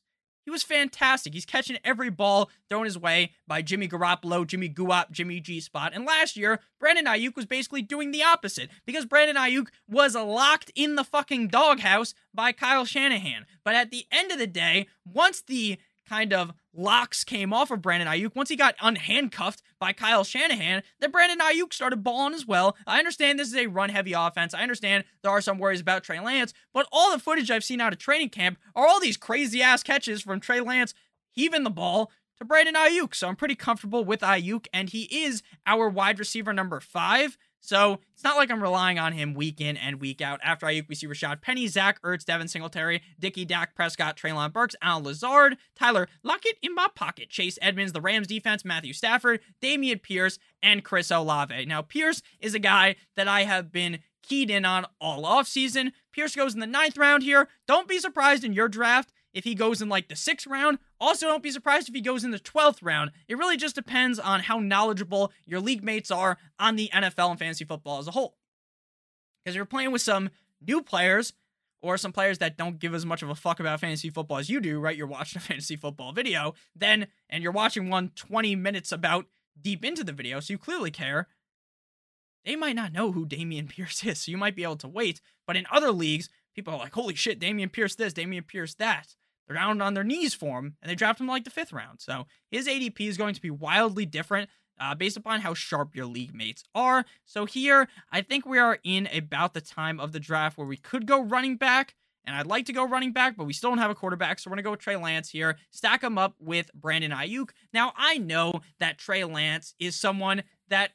He 0.50 0.52
was 0.52 0.64
fantastic. 0.64 1.36
He's 1.36 1.46
catching 1.46 1.78
every 1.84 2.10
ball 2.10 2.50
thrown 2.72 2.86
his 2.86 2.98
way 2.98 3.34
by 3.46 3.62
Jimmy 3.62 3.88
Garoppolo, 3.88 4.48
Jimmy 4.48 4.68
Guap, 4.68 5.12
Jimmy 5.12 5.40
G 5.40 5.60
Spot. 5.60 5.92
And 5.94 6.06
last 6.06 6.36
year, 6.36 6.60
Brandon 6.80 7.06
Aiyuk 7.06 7.36
was 7.36 7.46
basically 7.46 7.84
doing 7.84 8.10
the 8.10 8.24
opposite 8.24 8.72
because 8.84 9.06
Brandon 9.06 9.36
Aiyuk 9.36 9.68
was 9.88 10.16
locked 10.16 10.72
in 10.74 10.96
the 10.96 11.04
fucking 11.04 11.50
doghouse 11.50 12.16
by 12.34 12.52
Kyle 12.52 12.84
Shanahan. 12.84 13.46
But 13.64 13.76
at 13.76 13.92
the 13.92 14.08
end 14.12 14.32
of 14.32 14.40
the 14.40 14.48
day, 14.48 14.88
once 15.06 15.44
the 15.44 15.78
kind 16.10 16.34
of 16.34 16.54
locks 16.74 17.24
came 17.24 17.54
off 17.54 17.70
of 17.70 17.82
Brandon 17.82 18.08
Aiyuk. 18.08 18.36
once 18.36 18.50
he 18.50 18.56
got 18.56 18.78
unhandcuffed 18.78 19.62
by 19.80 19.94
Kyle 19.94 20.24
Shanahan, 20.24 20.82
then 21.00 21.12
Brandon 21.12 21.40
Aiyuk 21.40 21.72
started 21.72 22.04
balling 22.04 22.34
as 22.34 22.48
well. 22.48 22.76
I 22.88 22.98
understand 22.98 23.38
this 23.38 23.50
is 23.50 23.56
a 23.56 23.68
run 23.68 23.90
heavy 23.90 24.14
offense. 24.14 24.54
I 24.54 24.64
understand 24.64 25.04
there 25.22 25.32
are 25.32 25.42
some 25.42 25.60
worries 25.60 25.82
about 25.82 26.04
Trey 26.04 26.20
Lance, 26.20 26.54
but 26.74 26.88
all 26.92 27.12
the 27.12 27.20
footage 27.20 27.52
I've 27.52 27.64
seen 27.64 27.80
out 27.80 27.94
of 27.94 28.00
training 28.00 28.30
camp 28.30 28.58
are 28.76 28.88
all 28.88 29.00
these 29.00 29.18
crazy 29.18 29.62
ass 29.62 29.84
catches 29.84 30.22
from 30.22 30.40
Trey 30.40 30.62
Lance 30.62 30.94
heaving 31.32 31.64
the 31.64 31.70
ball 31.70 32.12
to 32.38 32.46
Brandon 32.46 32.76
Aiyuk. 32.76 33.14
So 33.14 33.28
I'm 33.28 33.36
pretty 33.36 33.56
comfortable 33.56 34.04
with 34.04 34.22
Aiyuk, 34.22 34.66
and 34.74 34.90
he 34.90 35.04
is 35.26 35.44
our 35.68 35.90
wide 35.90 36.18
receiver 36.18 36.54
number 36.54 36.80
five. 36.80 37.38
So 37.62 38.00
it's 38.14 38.24
not 38.24 38.38
like 38.38 38.50
I'm 38.50 38.62
relying 38.62 39.00
on 39.00 39.14
him 39.14 39.34
week 39.34 39.62
in 39.62 39.78
and 39.78 40.00
week 40.00 40.22
out. 40.22 40.40
After 40.44 40.66
Aiyuk, 40.66 40.88
we 40.88 40.96
see 40.96 41.08
Rashad 41.08 41.42
Penny, 41.42 41.68
Zach 41.68 42.02
Ertz, 42.02 42.26
Devin 42.26 42.48
Singletary, 42.48 43.02
Dickey, 43.20 43.46
Dak 43.46 43.76
Prescott, 43.76 44.18
Treylon 44.18 44.54
Burks, 44.54 44.76
Allen 44.82 45.04
Lazard, 45.04 45.58
Tyler 45.76 46.08
Lockett 46.24 46.58
in 46.62 46.74
my 46.74 46.88
pocket, 46.96 47.30
Chase 47.30 47.60
Edmonds, 47.62 47.94
the 47.94 48.02
Rams 48.02 48.28
defense, 48.28 48.64
Matthew 48.64 48.94
Stafford, 48.94 49.42
Dameon 49.62 50.02
Pierce, 50.02 50.40
and 50.62 50.84
Chris 50.84 51.12
Olave. 51.12 51.66
Now, 51.66 51.82
Pierce 51.82 52.22
is 52.40 52.54
a 52.54 52.60
guy 52.60 52.96
that 53.16 53.28
I 53.28 53.44
have 53.44 53.72
been 53.72 54.00
keyed 54.22 54.50
in 54.50 54.66
on 54.66 54.86
all 55.02 55.24
offseason. 55.24 55.92
Pierce 56.12 56.36
goes 56.36 56.54
in 56.54 56.60
the 56.60 56.68
ninth 56.68 56.98
round 56.98 57.24
here. 57.24 57.48
Don't 57.68 57.88
be 57.88 58.00
surprised 58.00 58.44
in 58.44 58.54
your 58.54 58.68
draft 58.68 59.12
if 59.40 59.46
he 59.46 59.56
goes 59.56 59.82
in 59.82 59.90
like 59.90 60.08
the 60.10 60.16
sixth 60.16 60.46
round. 60.46 60.78
Also, 61.00 61.26
don't 61.26 61.42
be 61.42 61.50
surprised 61.50 61.90
if 61.90 61.96
he 61.96 62.02
goes 62.02 62.24
in 62.24 62.32
the 62.32 62.40
12th 62.40 62.80
round. 62.84 63.12
It 63.28 63.38
really 63.38 63.58
just 63.58 63.74
depends 63.74 64.20
on 64.20 64.42
how 64.42 64.60
knowledgeable 64.60 65.32
your 65.46 65.62
league 65.62 65.84
mates 65.84 66.12
are 66.12 66.38
on 66.60 66.76
the 66.76 66.90
NFL 66.94 67.32
and 67.32 67.40
fantasy 67.40 67.66
football 67.66 68.00
as 68.00 68.08
a 68.08 68.12
whole. 68.12 68.36
Because 69.44 69.56
you're 69.56 69.66
playing 69.66 69.92
with 69.92 70.02
some 70.02 70.30
new 70.62 70.82
players 70.84 71.34
or 71.82 71.98
some 71.98 72.12
players 72.12 72.40
that 72.40 72.58
don't 72.58 72.80
give 72.80 72.94
as 72.94 73.06
much 73.06 73.24
of 73.24 73.30
a 73.30 73.36
fuck 73.36 73.62
about 73.62 73.80
fantasy 73.80 74.10
football 74.10 74.38
as 74.38 74.50
you 74.50 74.60
do, 74.60 74.80
right? 74.80 74.98
You're 74.98 75.08
watching 75.08 75.40
a 75.40 75.42
fantasy 75.46 75.78
football 75.78 76.12
video, 76.12 76.54
then, 76.76 77.08
and 77.30 77.42
you're 77.42 77.54
watching 77.54 77.90
one 77.90 78.12
20 78.16 78.56
minutes 78.58 78.92
about 78.92 79.26
deep 79.60 79.86
into 79.86 80.04
the 80.04 80.12
video, 80.12 80.40
so 80.42 80.54
you 80.54 80.58
clearly 80.58 80.92
care. 80.92 81.28
they 82.46 82.56
might 82.56 82.76
not 82.76 82.92
know 82.94 83.12
who 83.14 83.26
Dameon 83.26 83.70
Pierce 83.76 84.04
is. 84.06 84.20
So 84.20 84.32
you 84.32 84.38
might 84.38 84.56
be 84.56 84.64
able 84.64 84.76
to 84.78 84.88
wait. 84.88 85.22
But 85.48 85.56
in 85.56 85.66
other 85.72 85.92
leagues, 85.92 86.30
people 86.54 86.74
are 86.74 86.80
like, 86.80 86.94
holy 86.94 87.16
shit, 87.16 87.40
Dameon 87.40 87.72
Pierce 87.72 87.96
this, 87.96 88.14
Dameon 88.14 88.46
Pierce 88.46 88.76
that. 88.76 89.16
They're 89.50 89.58
down 89.58 89.82
on 89.82 89.96
their 89.96 90.04
knees 90.04 90.36
for 90.36 90.60
him, 90.60 90.76
and 90.80 90.90
they 90.90 90.96
draft 90.96 91.20
him 91.20 91.28
like 91.28 91.44
the 91.44 91.50
fifth 91.50 91.74
round. 91.74 92.02
So 92.02 92.28
his 92.52 92.68
ADP 92.68 93.02
is 93.02 93.18
going 93.18 93.34
to 93.34 93.42
be 93.42 93.50
wildly 93.50 94.06
different 94.06 94.48
uh, 94.80 94.94
based 94.94 95.18
upon 95.18 95.42
how 95.42 95.56
sharp 95.56 95.96
your 95.96 96.06
league 96.06 96.36
mates 96.36 96.64
are. 96.76 97.04
So 97.26 97.46
here, 97.46 97.88
I 98.12 98.22
think 98.22 98.46
we 98.46 98.60
are 98.60 98.78
in 98.84 99.08
about 99.12 99.56
the 99.56 99.62
time 99.62 100.00
of 100.00 100.12
the 100.12 100.20
draft 100.20 100.58
where 100.58 100.68
we 100.68 100.78
could 100.78 101.08
go 101.08 101.22
running 101.22 101.58
back. 101.58 101.96
And 102.26 102.36
I'd 102.36 102.46
like 102.46 102.68
to 102.68 102.74
go 102.74 102.88
running 102.88 103.12
back, 103.12 103.36
but 103.36 103.46
we 103.46 103.54
still 103.54 103.72
don't 103.72 103.80
have 103.80 103.90
a 103.90 103.96
quarterback. 103.96 104.38
So 104.38 104.50
we're 104.50 104.56
going 104.56 104.64
to 104.64 104.68
go 104.68 104.72
with 104.72 104.82
Trey 104.82 104.98
Lance 104.98 105.30
here, 105.30 105.58
stack 105.72 106.04
him 106.04 106.20
up 106.20 106.36
with 106.40 106.70
Brandon 106.76 107.12
Aiyuk. 107.12 107.50
Now, 107.74 107.94
I 107.98 108.20
know 108.20 108.62
that 108.80 109.00
Trey 109.00 109.24
Lance 109.24 109.74
is 109.80 109.96
someone 109.96 110.44
that 110.68 110.92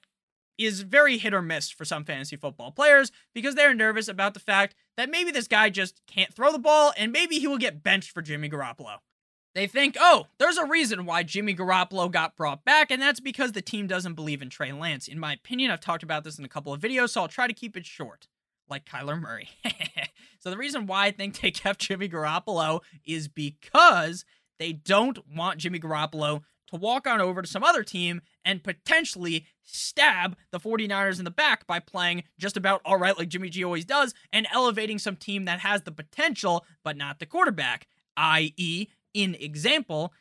is 0.59 0.83
very 0.83 1.19
hit 1.19 1.35
or 1.35 1.43
miss 1.43 1.71
for 1.71 1.85
some 1.85 2.05
fantasy 2.05 2.37
football 2.37 2.71
players 2.71 3.11
because 3.35 3.55
they're 3.55 3.75
nervous 3.75 4.09
about 4.09 4.35
the 4.35 4.41
fact 4.41 4.75
that 4.97 5.11
maybe 5.11 5.31
this 5.31 5.49
guy 5.49 5.71
just 5.71 6.01
can't 6.07 6.33
throw 6.33 6.53
the 6.53 6.59
ball 6.59 6.93
and 6.97 7.13
maybe 7.13 7.39
he 7.39 7.47
will 7.47 7.59
get 7.59 7.83
benched 7.83 8.11
for 8.11 8.23
Jimmy 8.23 8.49
Garoppolo. 8.49 8.99
They 9.55 9.69
think, 9.69 9.97
oh, 10.01 10.27
there's 10.39 10.57
a 10.57 10.67
reason 10.67 11.07
why 11.07 11.23
Jimmy 11.23 11.55
Garoppolo 11.55 12.11
got 12.11 12.37
brought 12.37 12.65
back, 12.65 12.91
and 12.91 13.01
that's 13.01 13.21
because 13.21 13.53
the 13.53 13.63
team 13.63 13.87
doesn't 13.87 14.15
believe 14.15 14.43
in 14.43 14.51
Trey 14.51 14.73
Lance. 14.73 15.07
In 15.07 15.19
my 15.19 15.35
opinion, 15.35 15.71
I've 15.71 15.81
talked 15.81 16.03
about 16.03 16.25
this 16.25 16.41
in 16.41 16.45
a 16.45 16.49
couple 16.49 16.73
of 16.73 16.81
videos, 16.81 17.11
so 17.11 17.21
I'll 17.21 17.29
try 17.29 17.47
to 17.47 17.53
keep 17.53 17.77
it 17.77 17.87
short, 17.87 18.27
like 18.69 18.85
Kyler 18.85 19.21
Murray. 19.21 19.51
so 20.41 20.51
the 20.51 20.57
reason 20.57 20.87
why 20.87 21.07
I 21.07 21.11
think 21.13 21.41
they 21.41 21.53
kept 21.53 21.81
Jimmy 21.81 22.09
Garoppolo 22.09 22.81
is 23.07 23.29
because 23.29 24.25
they 24.59 24.73
don't 24.73 25.19
want 25.33 25.61
Jimmy 25.61 25.79
Garoppolo 25.79 26.43
to 26.75 26.81
walk 26.81 27.07
on 27.07 27.21
over 27.21 27.41
to 27.41 27.49
some 27.49 27.63
other 27.63 27.85
team 27.85 28.21
and 28.45 28.63
potentially 28.63 29.47
stab 29.63 30.37
the 30.51 30.59
49ers 30.59 31.19
in 31.19 31.25
the 31.25 31.31
back 31.31 31.67
by 31.67 31.79
playing 31.79 32.25
just 32.39 32.57
about 32.57 32.81
all 32.85 32.99
right 32.99 33.17
like 33.17 33.29
Jimmy 33.29 33.49
G 33.49 33.65
always 33.65 33.85
does 33.85 34.13
and 34.33 34.47
elevating 34.53 34.99
some 34.99 35.17
team 35.17 35.45
that 35.45 35.61
has 35.61 35.83
the 35.83 35.93
potential 35.93 36.65
but 36.83 36.97
not 36.97 37.19
the 37.19 37.27
quarterback, 37.27 37.87
i.e., 38.17 38.89
in 39.15 39.37
example, 39.37 40.13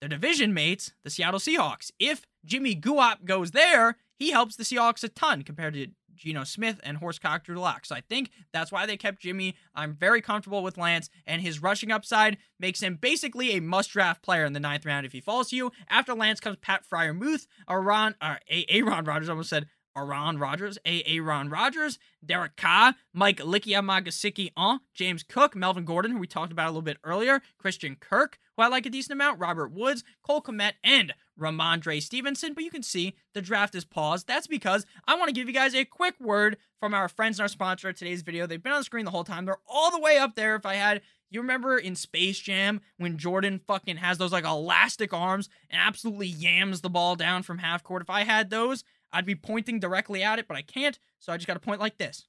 the 0.00 0.08
division 0.08 0.54
mates, 0.54 0.92
the 1.02 1.10
Seattle 1.10 1.40
Seahawks. 1.40 1.90
If 1.98 2.24
Jimmy 2.44 2.76
Guap 2.76 3.24
goes 3.24 3.50
there, 3.50 3.96
he 4.16 4.30
helps 4.30 4.54
the 4.54 4.62
Seahawks 4.62 5.02
a 5.02 5.08
ton 5.08 5.42
compared 5.42 5.74
to 5.74 5.88
Geno 6.20 6.44
Smith 6.44 6.80
and 6.84 6.98
Horse 6.98 7.18
Cocktail 7.18 7.56
Deluxe. 7.56 7.88
So 7.88 7.94
I 7.94 8.02
think 8.02 8.30
that's 8.52 8.70
why 8.70 8.86
they 8.86 8.96
kept 8.96 9.22
Jimmy. 9.22 9.56
I'm 9.74 9.94
very 9.94 10.20
comfortable 10.20 10.62
with 10.62 10.78
Lance, 10.78 11.10
and 11.26 11.42
his 11.42 11.62
rushing 11.62 11.90
upside 11.90 12.38
makes 12.58 12.82
him 12.82 12.96
basically 13.00 13.56
a 13.56 13.60
must 13.60 13.90
draft 13.90 14.22
player 14.22 14.44
in 14.44 14.52
the 14.52 14.60
ninth 14.60 14.86
round 14.86 15.06
if 15.06 15.12
he 15.12 15.20
falls 15.20 15.50
to 15.50 15.56
you. 15.56 15.72
After 15.88 16.14
Lance 16.14 16.40
comes 16.40 16.58
Pat 16.60 16.84
Freiermuth, 16.90 17.46
Aaron, 17.68 18.14
uh, 18.20 18.36
Aaron 18.48 19.04
Rodgers 19.04 19.28
almost 19.28 19.50
said 19.50 19.66
Aaron 19.96 20.38
Rodgers, 20.38 20.78
A. 20.84 21.02
Aaron 21.04 21.50
Rodgers, 21.50 21.98
Derek 22.24 22.56
Carr, 22.56 22.94
Mike 23.12 23.38
Likiamagasiki, 23.38 24.52
uh, 24.56 24.78
James 24.94 25.22
Cook, 25.22 25.56
Melvin 25.56 25.84
Gordon, 25.84 26.12
who 26.12 26.18
we 26.18 26.26
talked 26.26 26.52
about 26.52 26.66
a 26.66 26.70
little 26.70 26.82
bit 26.82 26.98
earlier, 27.02 27.42
Christian 27.58 27.96
Kirk, 27.96 28.38
who 28.56 28.62
I 28.62 28.68
like 28.68 28.86
a 28.86 28.90
decent 28.90 29.12
amount, 29.12 29.40
Robert 29.40 29.72
Woods, 29.72 30.04
Cole 30.22 30.42
Kmet, 30.42 30.74
and 30.84 31.12
Rhamondre 31.40 32.02
Stevenson. 32.02 32.54
But 32.54 32.64
you 32.64 32.70
can 32.70 32.82
see 32.82 33.14
the 33.34 33.42
draft 33.42 33.74
is 33.74 33.84
paused. 33.84 34.26
That's 34.26 34.46
because 34.46 34.86
I 35.06 35.16
want 35.16 35.28
to 35.28 35.34
give 35.34 35.48
you 35.48 35.54
guys 35.54 35.74
a 35.74 35.84
quick 35.84 36.14
word 36.20 36.56
from 36.78 36.94
our 36.94 37.08
friends 37.08 37.38
and 37.38 37.44
our 37.44 37.48
sponsor 37.48 37.88
of 37.88 37.96
today's 37.96 38.22
video. 38.22 38.46
They've 38.46 38.62
been 38.62 38.72
on 38.72 38.80
the 38.80 38.84
screen 38.84 39.04
the 39.04 39.10
whole 39.10 39.24
time. 39.24 39.44
They're 39.44 39.56
all 39.66 39.90
the 39.90 40.00
way 40.00 40.18
up 40.18 40.36
there. 40.36 40.54
If 40.54 40.66
I 40.66 40.74
had 40.74 41.02
you 41.30 41.40
remember 41.40 41.78
in 41.78 41.94
Space 41.94 42.38
Jam 42.40 42.80
when 42.98 43.16
Jordan 43.16 43.60
fucking 43.66 43.98
has 43.98 44.18
those 44.18 44.32
like 44.32 44.44
elastic 44.44 45.12
arms 45.12 45.48
and 45.70 45.80
absolutely 45.80 46.26
yams 46.26 46.80
the 46.80 46.90
ball 46.90 47.16
down 47.16 47.42
from 47.42 47.58
half 47.58 47.82
court? 47.82 48.02
If 48.02 48.10
I 48.10 48.24
had 48.24 48.50
those, 48.50 48.84
I'd 49.12 49.26
be 49.26 49.36
pointing 49.36 49.78
directly 49.80 50.22
at 50.22 50.38
it, 50.38 50.48
but 50.48 50.56
I 50.56 50.62
can't, 50.62 50.98
so 51.18 51.32
I 51.32 51.36
just 51.36 51.46
got 51.46 51.54
to 51.54 51.60
point 51.60 51.80
like 51.80 51.98
this. 51.98 52.26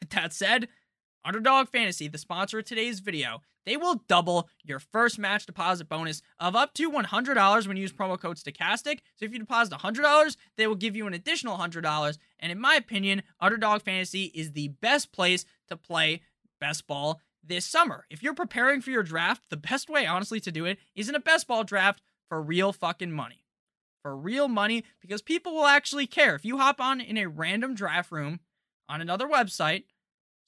With 0.00 0.10
that 0.10 0.32
said, 0.32 0.68
Underdog 1.24 1.68
Fantasy, 1.68 2.08
the 2.08 2.18
sponsor 2.18 2.58
of 2.58 2.64
today's 2.64 3.00
video, 3.00 3.40
they 3.66 3.76
will 3.76 4.02
double 4.08 4.48
your 4.64 4.78
first 4.78 5.18
match 5.18 5.44
deposit 5.44 5.88
bonus 5.88 6.22
of 6.40 6.56
up 6.56 6.72
to 6.74 6.90
$100 6.90 7.66
when 7.66 7.76
you 7.76 7.82
use 7.82 7.92
promo 7.92 8.18
code 8.18 8.38
STOCHASTIC. 8.38 9.00
So 9.16 9.26
if 9.26 9.32
you 9.32 9.38
deposit 9.38 9.78
$100, 9.78 10.36
they 10.56 10.66
will 10.66 10.74
give 10.74 10.96
you 10.96 11.06
an 11.06 11.14
additional 11.14 11.58
$100. 11.58 12.18
And 12.38 12.52
in 12.52 12.60
my 12.60 12.76
opinion, 12.76 13.22
Underdog 13.40 13.82
Fantasy 13.82 14.32
is 14.34 14.52
the 14.52 14.68
best 14.68 15.12
place 15.12 15.44
to 15.68 15.76
play 15.76 16.22
best 16.60 16.86
ball 16.86 17.20
this 17.44 17.66
summer. 17.66 18.06
If 18.08 18.22
you're 18.22 18.34
preparing 18.34 18.80
for 18.80 18.90
your 18.90 19.02
draft, 19.02 19.42
the 19.50 19.56
best 19.56 19.90
way, 19.90 20.06
honestly, 20.06 20.40
to 20.40 20.52
do 20.52 20.64
it 20.64 20.78
is 20.94 21.08
in 21.08 21.14
a 21.14 21.20
best 21.20 21.46
ball 21.46 21.64
draft 21.64 22.00
for 22.28 22.40
real 22.40 22.72
fucking 22.72 23.12
money 23.12 23.42
for 24.06 24.16
real 24.16 24.46
money 24.46 24.84
because 25.00 25.20
people 25.20 25.52
will 25.52 25.66
actually 25.66 26.06
care. 26.06 26.36
If 26.36 26.44
you 26.44 26.58
hop 26.58 26.80
on 26.80 27.00
in 27.00 27.18
a 27.18 27.26
random 27.26 27.74
draft 27.74 28.12
room 28.12 28.38
on 28.88 29.00
another 29.00 29.26
website, 29.26 29.82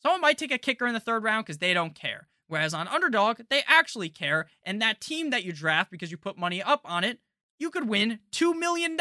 someone 0.01 0.21
might 0.21 0.39
take 0.39 0.53
a 0.53 0.59
kicker 0.59 0.87
in 0.87 0.95
the 0.95 1.01
third 1.01 1.25
round 1.25 1.45
because 1.45 1.59
they 1.59 1.75
don't 1.75 1.93
care. 1.93 2.29
Whereas 2.49 2.75
on 2.75 2.89
Underdog, 2.89 3.41
they 3.51 3.63
actually 3.67 4.09
care. 4.09 4.47
And 4.65 4.83
that 4.83 5.01
team 5.01 5.31
that 5.31 5.45
you 5.45 5.53
draft 5.53 5.91
because 5.91 6.11
you 6.11 6.17
put 6.17 6.39
money 6.39 6.63
up 6.63 6.81
on 6.85 7.05
it, 7.05 7.21
you 7.59 7.71
could 7.71 7.89
win 7.89 8.21
$2 8.33 8.59
million 8.59 8.97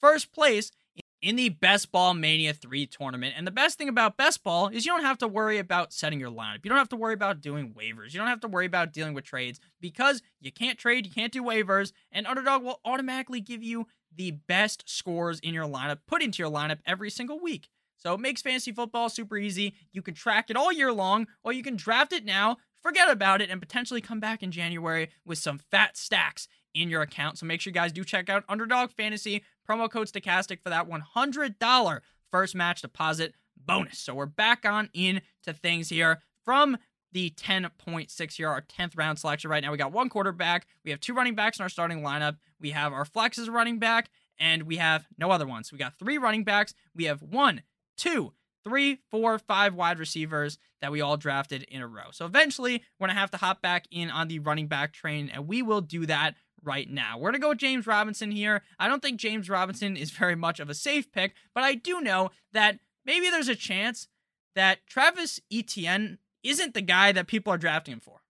first 0.00 0.32
place 0.32 0.72
in 1.20 1.36
the 1.36 1.50
Best 1.50 1.92
Ball 1.92 2.14
Mania 2.14 2.52
3 2.52 2.86
tournament. 2.86 3.34
And 3.36 3.46
the 3.46 3.52
best 3.52 3.78
thing 3.78 3.88
about 3.88 4.16
Best 4.16 4.42
Ball 4.42 4.68
is 4.68 4.84
you 4.84 4.92
don't 4.92 5.04
have 5.04 5.18
to 5.18 5.28
worry 5.28 5.58
about 5.58 5.92
setting 5.92 6.18
your 6.18 6.30
lineup. 6.30 6.64
You 6.64 6.68
don't 6.68 6.78
have 6.78 6.88
to 6.90 6.96
worry 6.96 7.14
about 7.14 7.40
doing 7.40 7.72
waivers. 7.72 8.12
You 8.12 8.18
don't 8.18 8.28
have 8.28 8.40
to 8.40 8.48
worry 8.48 8.66
about 8.66 8.92
dealing 8.92 9.14
with 9.14 9.24
trades 9.24 9.60
because 9.80 10.20
you 10.40 10.50
can't 10.50 10.78
trade, 10.78 11.06
you 11.06 11.12
can't 11.12 11.32
do 11.32 11.42
waivers, 11.42 11.92
and 12.10 12.26
Underdog 12.26 12.62
will 12.64 12.80
automatically 12.84 13.40
give 13.40 13.62
you 13.62 13.86
the 14.14 14.32
best 14.32 14.82
scores 14.86 15.38
in 15.40 15.54
your 15.54 15.66
lineup 15.66 16.00
put 16.06 16.22
into 16.22 16.42
your 16.42 16.52
lineup 16.52 16.78
every 16.84 17.08
single 17.08 17.38
week. 17.40 17.68
So 18.02 18.14
it 18.14 18.20
makes 18.20 18.42
fantasy 18.42 18.72
football 18.72 19.08
super 19.08 19.36
easy. 19.36 19.74
You 19.92 20.02
can 20.02 20.14
track 20.14 20.50
it 20.50 20.56
all 20.56 20.72
year 20.72 20.92
long, 20.92 21.28
or 21.44 21.52
you 21.52 21.62
can 21.62 21.76
draft 21.76 22.12
it 22.12 22.24
now, 22.24 22.56
forget 22.82 23.08
about 23.08 23.40
it, 23.40 23.48
and 23.48 23.60
potentially 23.60 24.00
come 24.00 24.18
back 24.18 24.42
in 24.42 24.50
January 24.50 25.08
with 25.24 25.38
some 25.38 25.58
fat 25.58 25.96
stacks 25.96 26.48
in 26.74 26.88
your 26.88 27.02
account. 27.02 27.38
So 27.38 27.46
make 27.46 27.60
sure 27.60 27.70
you 27.70 27.74
guys 27.74 27.92
do 27.92 28.02
check 28.02 28.28
out 28.28 28.42
Underdog 28.48 28.90
Fantasy, 28.90 29.44
promo 29.68 29.88
code 29.88 30.08
Stochastic 30.08 30.60
for 30.60 30.70
that 30.70 30.88
$100 30.88 32.00
first 32.32 32.56
match 32.56 32.82
deposit 32.82 33.34
bonus. 33.56 34.00
So 34.00 34.14
we're 34.14 34.26
back 34.26 34.66
on 34.66 34.90
into 34.92 35.22
things 35.52 35.88
here 35.88 36.18
from 36.44 36.78
the 37.12 37.30
10.6 37.30 38.32
here, 38.32 38.48
our 38.48 38.62
10th 38.62 38.98
round 38.98 39.20
selection 39.20 39.48
right 39.48 39.62
now. 39.62 39.70
We 39.70 39.78
got 39.78 39.92
one 39.92 40.08
quarterback, 40.08 40.66
we 40.84 40.90
have 40.90 40.98
two 40.98 41.14
running 41.14 41.36
backs 41.36 41.60
in 41.60 41.62
our 41.62 41.68
starting 41.68 42.00
lineup, 42.00 42.38
we 42.58 42.70
have 42.70 42.92
our 42.92 43.04
flexes 43.04 43.48
running 43.48 43.78
back, 43.78 44.10
and 44.40 44.64
we 44.64 44.78
have 44.78 45.06
no 45.18 45.30
other 45.30 45.46
ones. 45.46 45.70
We 45.70 45.78
got 45.78 45.98
three 46.00 46.18
running 46.18 46.42
backs, 46.42 46.74
we 46.96 47.04
have 47.04 47.22
one, 47.22 47.62
two, 47.96 48.32
three, 48.64 48.98
four, 49.10 49.38
five 49.38 49.74
wide 49.74 49.98
receivers 49.98 50.58
that 50.80 50.92
we 50.92 51.00
all 51.00 51.16
drafted 51.16 51.62
in 51.64 51.82
a 51.82 51.86
row. 51.86 52.10
So 52.12 52.26
eventually, 52.26 52.82
we're 52.98 53.06
going 53.06 53.14
to 53.14 53.20
have 53.20 53.30
to 53.32 53.36
hop 53.36 53.62
back 53.62 53.86
in 53.90 54.10
on 54.10 54.28
the 54.28 54.38
running 54.40 54.66
back 54.66 54.92
train, 54.92 55.30
and 55.32 55.46
we 55.46 55.62
will 55.62 55.80
do 55.80 56.06
that 56.06 56.34
right 56.62 56.88
now. 56.88 57.18
We're 57.18 57.30
going 57.30 57.40
to 57.40 57.44
go 57.44 57.48
with 57.50 57.58
James 57.58 57.86
Robinson 57.86 58.30
here. 58.30 58.62
I 58.78 58.88
don't 58.88 59.02
think 59.02 59.20
James 59.20 59.48
Robinson 59.48 59.96
is 59.96 60.10
very 60.10 60.36
much 60.36 60.60
of 60.60 60.70
a 60.70 60.74
safe 60.74 61.10
pick, 61.12 61.34
but 61.54 61.64
I 61.64 61.74
do 61.74 62.00
know 62.00 62.30
that 62.52 62.78
maybe 63.04 63.30
there's 63.30 63.48
a 63.48 63.56
chance 63.56 64.08
that 64.54 64.86
Travis 64.86 65.40
Etienne 65.52 66.18
isn't 66.42 66.74
the 66.74 66.82
guy 66.82 67.12
that 67.12 67.26
people 67.26 67.52
are 67.52 67.58
drafting 67.58 67.94
him 67.94 68.00
for. 68.00 68.20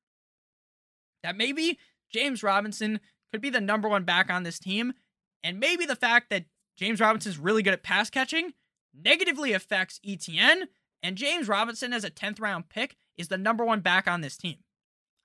That 1.23 1.37
maybe 1.37 1.79
James 2.13 2.43
Robinson 2.43 3.01
could 3.31 3.41
be 3.41 3.51
the 3.51 3.61
number 3.61 3.89
one 3.89 4.05
back 4.05 4.31
on 4.31 4.43
this 4.43 4.59
team, 4.59 4.95
and 5.43 5.59
maybe 5.59 5.87
the 5.87 5.97
fact 5.97 6.31
that 6.31 6.45
James 6.77 7.01
Robinson 7.01 7.31
is 7.31 7.39
really 7.39 7.63
good 7.63 7.75
at 7.75 7.83
pass 7.83 8.11
catching 8.11 8.53
negatively 8.95 9.53
affects 9.53 10.01
ETN, 10.07 10.65
and 11.03 11.17
James 11.17 11.49
Robinson 11.49 11.93
as 11.93 12.05
a 12.05 12.11
10th 12.11 12.41
round 12.41 12.69
pick 12.69 12.97
is 13.17 13.29
the 13.29 13.39
number 13.39 13.65
one 13.65 13.81
back 13.81 14.07
on 14.07 14.21
this 14.21 14.37
team. 14.37 14.59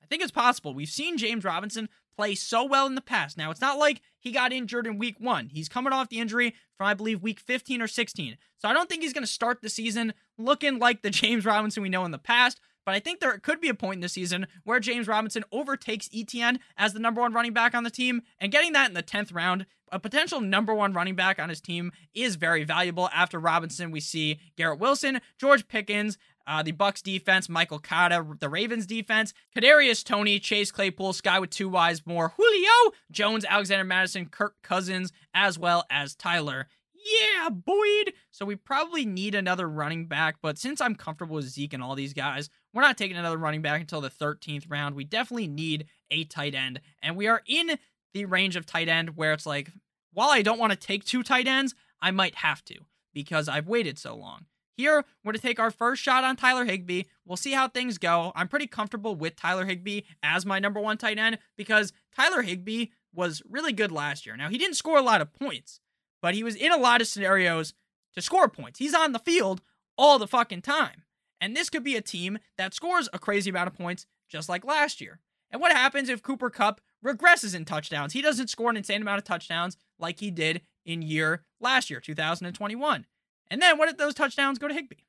I 0.02 0.06
think 0.08 0.22
it's 0.22 0.32
possible. 0.32 0.74
We've 0.74 0.88
seen 0.88 1.18
James 1.18 1.44
Robinson 1.44 1.90
play 2.18 2.34
so 2.34 2.64
well 2.66 2.88
in 2.88 2.96
the 2.96 3.02
past. 3.02 3.38
Now, 3.38 3.52
it's 3.52 3.62
not 3.62 3.78
like 3.78 4.02
he 4.20 4.32
got 4.32 4.54
injured 4.54 4.88
in 4.88 4.98
week 4.98 5.18
one. 5.20 5.50
He's 5.50 5.70
coming 5.70 5.94
off 5.94 6.10
the 6.10 6.20
injury 6.20 6.56
from, 6.78 6.88
I 6.88 6.94
believe, 6.94 7.22
week 7.22 7.40
15 7.40 7.82
or 7.82 7.88
16. 7.88 8.38
So 8.58 8.68
I 8.68 8.74
don't 8.74 8.90
think 8.90 9.04
he's 9.04 9.14
going 9.14 9.24
to 9.24 9.32
start 9.32 9.62
the 9.62 9.70
season 9.70 10.14
looking 10.38 10.80
like 10.80 11.02
the 11.02 11.10
James 11.12 11.46
Robinson 11.46 11.84
we 11.84 11.90
know 11.90 12.06
in 12.06 12.12
the 12.12 12.18
past. 12.18 12.60
But 12.86 12.96
I 12.96 13.00
think 13.00 13.20
there 13.20 13.38
could 13.38 13.60
be 13.60 13.68
a 13.68 13.74
point 13.74 13.96
in 13.96 14.02
the 14.02 14.08
season 14.08 14.48
where 14.64 14.80
James 14.80 15.10
Robinson 15.10 15.44
overtakes 15.52 16.08
ETN 16.08 16.60
as 16.78 16.94
the 16.94 17.00
number 17.00 17.20
one 17.20 17.34
running 17.34 17.52
back 17.52 17.76
on 17.76 17.84
the 17.84 17.90
team. 17.90 18.22
And 18.40 18.52
getting 18.52 18.72
that 18.74 18.88
in 18.88 18.94
the 18.94 19.04
10th 19.04 19.36
round, 19.36 19.66
a 19.92 20.00
potential 20.00 20.42
number 20.42 20.74
one 20.74 20.94
running 20.94 21.16
back 21.16 21.40
on 21.40 21.50
his 21.50 21.62
team 21.62 21.92
is 22.14 22.36
very 22.36 22.64
valuable. 22.64 23.10
After 23.14 23.40
Robinson, 23.40 23.92
we 23.92 24.00
see 24.00 24.40
Garrett 24.58 24.80
Wilson, 24.80 25.20
George 25.40 25.68
Pickens, 25.68 26.18
uh, 26.46 26.64
the 26.64 26.72
Bucks 26.72 27.02
defense, 27.02 27.50
Michael 27.50 27.80
Carter, 27.80 28.26
the 28.40 28.50
Ravens 28.50 28.86
defense, 28.86 29.34
Kadarius 29.56 30.04
Toney, 30.04 30.40
Chase 30.40 30.72
Claypool, 30.72 31.14
Sky 31.14 31.40
with 31.40 31.50
two 31.50 31.70
Ys 31.76 32.06
more, 32.06 32.34
Julio 32.38 32.94
Jones, 33.12 33.46
Alexander 33.46 33.84
Mattison, 33.84 34.28
Kirk 34.28 34.56
Cousins, 34.64 35.12
as 35.34 35.60
well 35.60 35.86
as 35.90 36.16
Tyler. 36.16 36.68
Yeah, 36.94 37.50
Boyd. 37.50 38.14
So 38.32 38.46
we 38.46 38.56
probably 38.56 39.06
need 39.06 39.36
another 39.36 39.70
running 39.70 40.08
back, 40.08 40.38
but 40.42 40.58
since 40.58 40.82
I'm 40.82 40.96
comfortable 40.96 41.36
with 41.36 41.46
Zeke 41.46 41.74
and 41.74 41.84
all 41.84 41.96
these 41.96 42.14
guys, 42.14 42.50
we're 42.74 42.82
not 42.82 42.98
taking 42.98 43.18
another 43.18 43.38
running 43.38 43.62
back 43.62 43.82
until 43.82 44.02
the 44.02 44.10
13th 44.10 44.66
round. 44.70 44.96
We 44.96 45.04
definitely 45.04 45.48
need 45.48 45.86
a 46.12 46.24
tight 46.26 46.56
end, 46.56 46.82
and 47.02 47.16
we 47.16 47.28
are 47.28 47.42
in 47.46 47.78
the 48.14 48.26
range 48.26 48.56
of 48.56 48.66
tight 48.66 48.90
end 48.90 49.16
where 49.16 49.34
it's 49.34 49.46
like, 49.46 49.72
while 50.14 50.30
I 50.30 50.42
don't 50.42 50.60
want 50.60 50.72
to 50.72 50.78
take 50.78 51.04
two 51.04 51.24
tight 51.24 51.48
ends, 51.48 51.76
I 52.02 52.12
might 52.12 52.36
have 52.36 52.64
to 52.66 52.76
because 53.14 53.48
I've 53.48 53.68
waited 53.68 53.98
so 53.98 54.16
long. 54.16 54.46
Here, 54.76 55.04
we're 55.24 55.32
going 55.32 55.40
to 55.40 55.48
take 55.48 55.60
our 55.60 55.72
first 55.72 56.04
shot 56.04 56.24
on 56.24 56.36
Tyler 56.36 56.66
Higbee. 56.66 57.04
We'll 57.26 57.36
see 57.36 57.54
how 57.54 57.68
things 57.68 57.98
go. 57.98 58.32
I'm 58.36 58.48
pretty 58.48 58.68
comfortable 58.68 59.16
with 59.16 59.36
Tyler 59.36 59.66
Higbee 59.66 60.02
as 60.22 60.46
my 60.46 60.60
number 60.60 60.80
one 60.80 60.98
tight 60.98 61.18
end 61.18 61.40
because 61.58 61.94
Tyler 62.16 62.44
Higbee 62.44 62.88
was 63.14 63.42
really 63.50 63.74
good 63.74 63.92
last 63.92 64.26
year. 64.26 64.38
Now, 64.38 64.50
he 64.50 64.60
didn't 64.60 64.76
score 64.76 65.00
a 65.00 65.04
lot 65.04 65.22
of 65.22 65.34
points, 65.34 65.80
but 66.22 66.36
he 66.36 66.44
was 66.44 66.56
in 66.56 66.72
a 66.72 66.78
lot 66.78 67.02
of 67.02 67.08
scenarios 67.08 67.74
to 68.14 68.22
score 68.22 68.48
points. 68.48 68.78
He's 68.78 68.94
on 68.94 69.14
the 69.14 69.20
field 69.20 69.62
all 69.98 70.20
the 70.20 70.28
fucking 70.28 70.62
time. 70.62 71.04
And 71.42 71.56
this 71.56 71.70
could 71.70 71.84
be 71.84 71.96
a 71.96 72.02
team 72.02 72.38
that 72.58 72.74
scores 72.74 73.10
a 73.12 73.20
crazy 73.20 73.50
amount 73.50 73.68
of 73.68 73.76
points 73.76 74.06
just 74.30 74.48
like 74.48 74.64
last 74.64 75.02
year. 75.02 75.20
And 75.50 75.62
what 75.62 75.72
happens 75.72 76.10
if 76.10 76.22
Cooper 76.22 76.50
Kupp 76.50 76.82
regresses 77.06 77.56
in 77.56 77.66
touchdowns? 77.66 78.14
He 78.14 78.22
doesn't 78.22 78.50
score 78.50 78.70
an 78.70 78.78
insane 78.78 79.02
amount 79.02 79.20
of 79.20 79.24
touchdowns 79.24 79.78
like 80.00 80.20
he 80.20 80.32
did 80.32 80.62
in 80.86 81.02
year 81.02 81.44
last 81.60 81.90
year, 81.90 82.00
2021. 82.00 83.06
And 83.50 83.62
then 83.62 83.78
what 83.78 83.90
if 83.90 83.98
those 83.98 84.14
touchdowns 84.14 84.60
go 84.60 84.68
to 84.68 84.74
Higbee? 84.74 85.04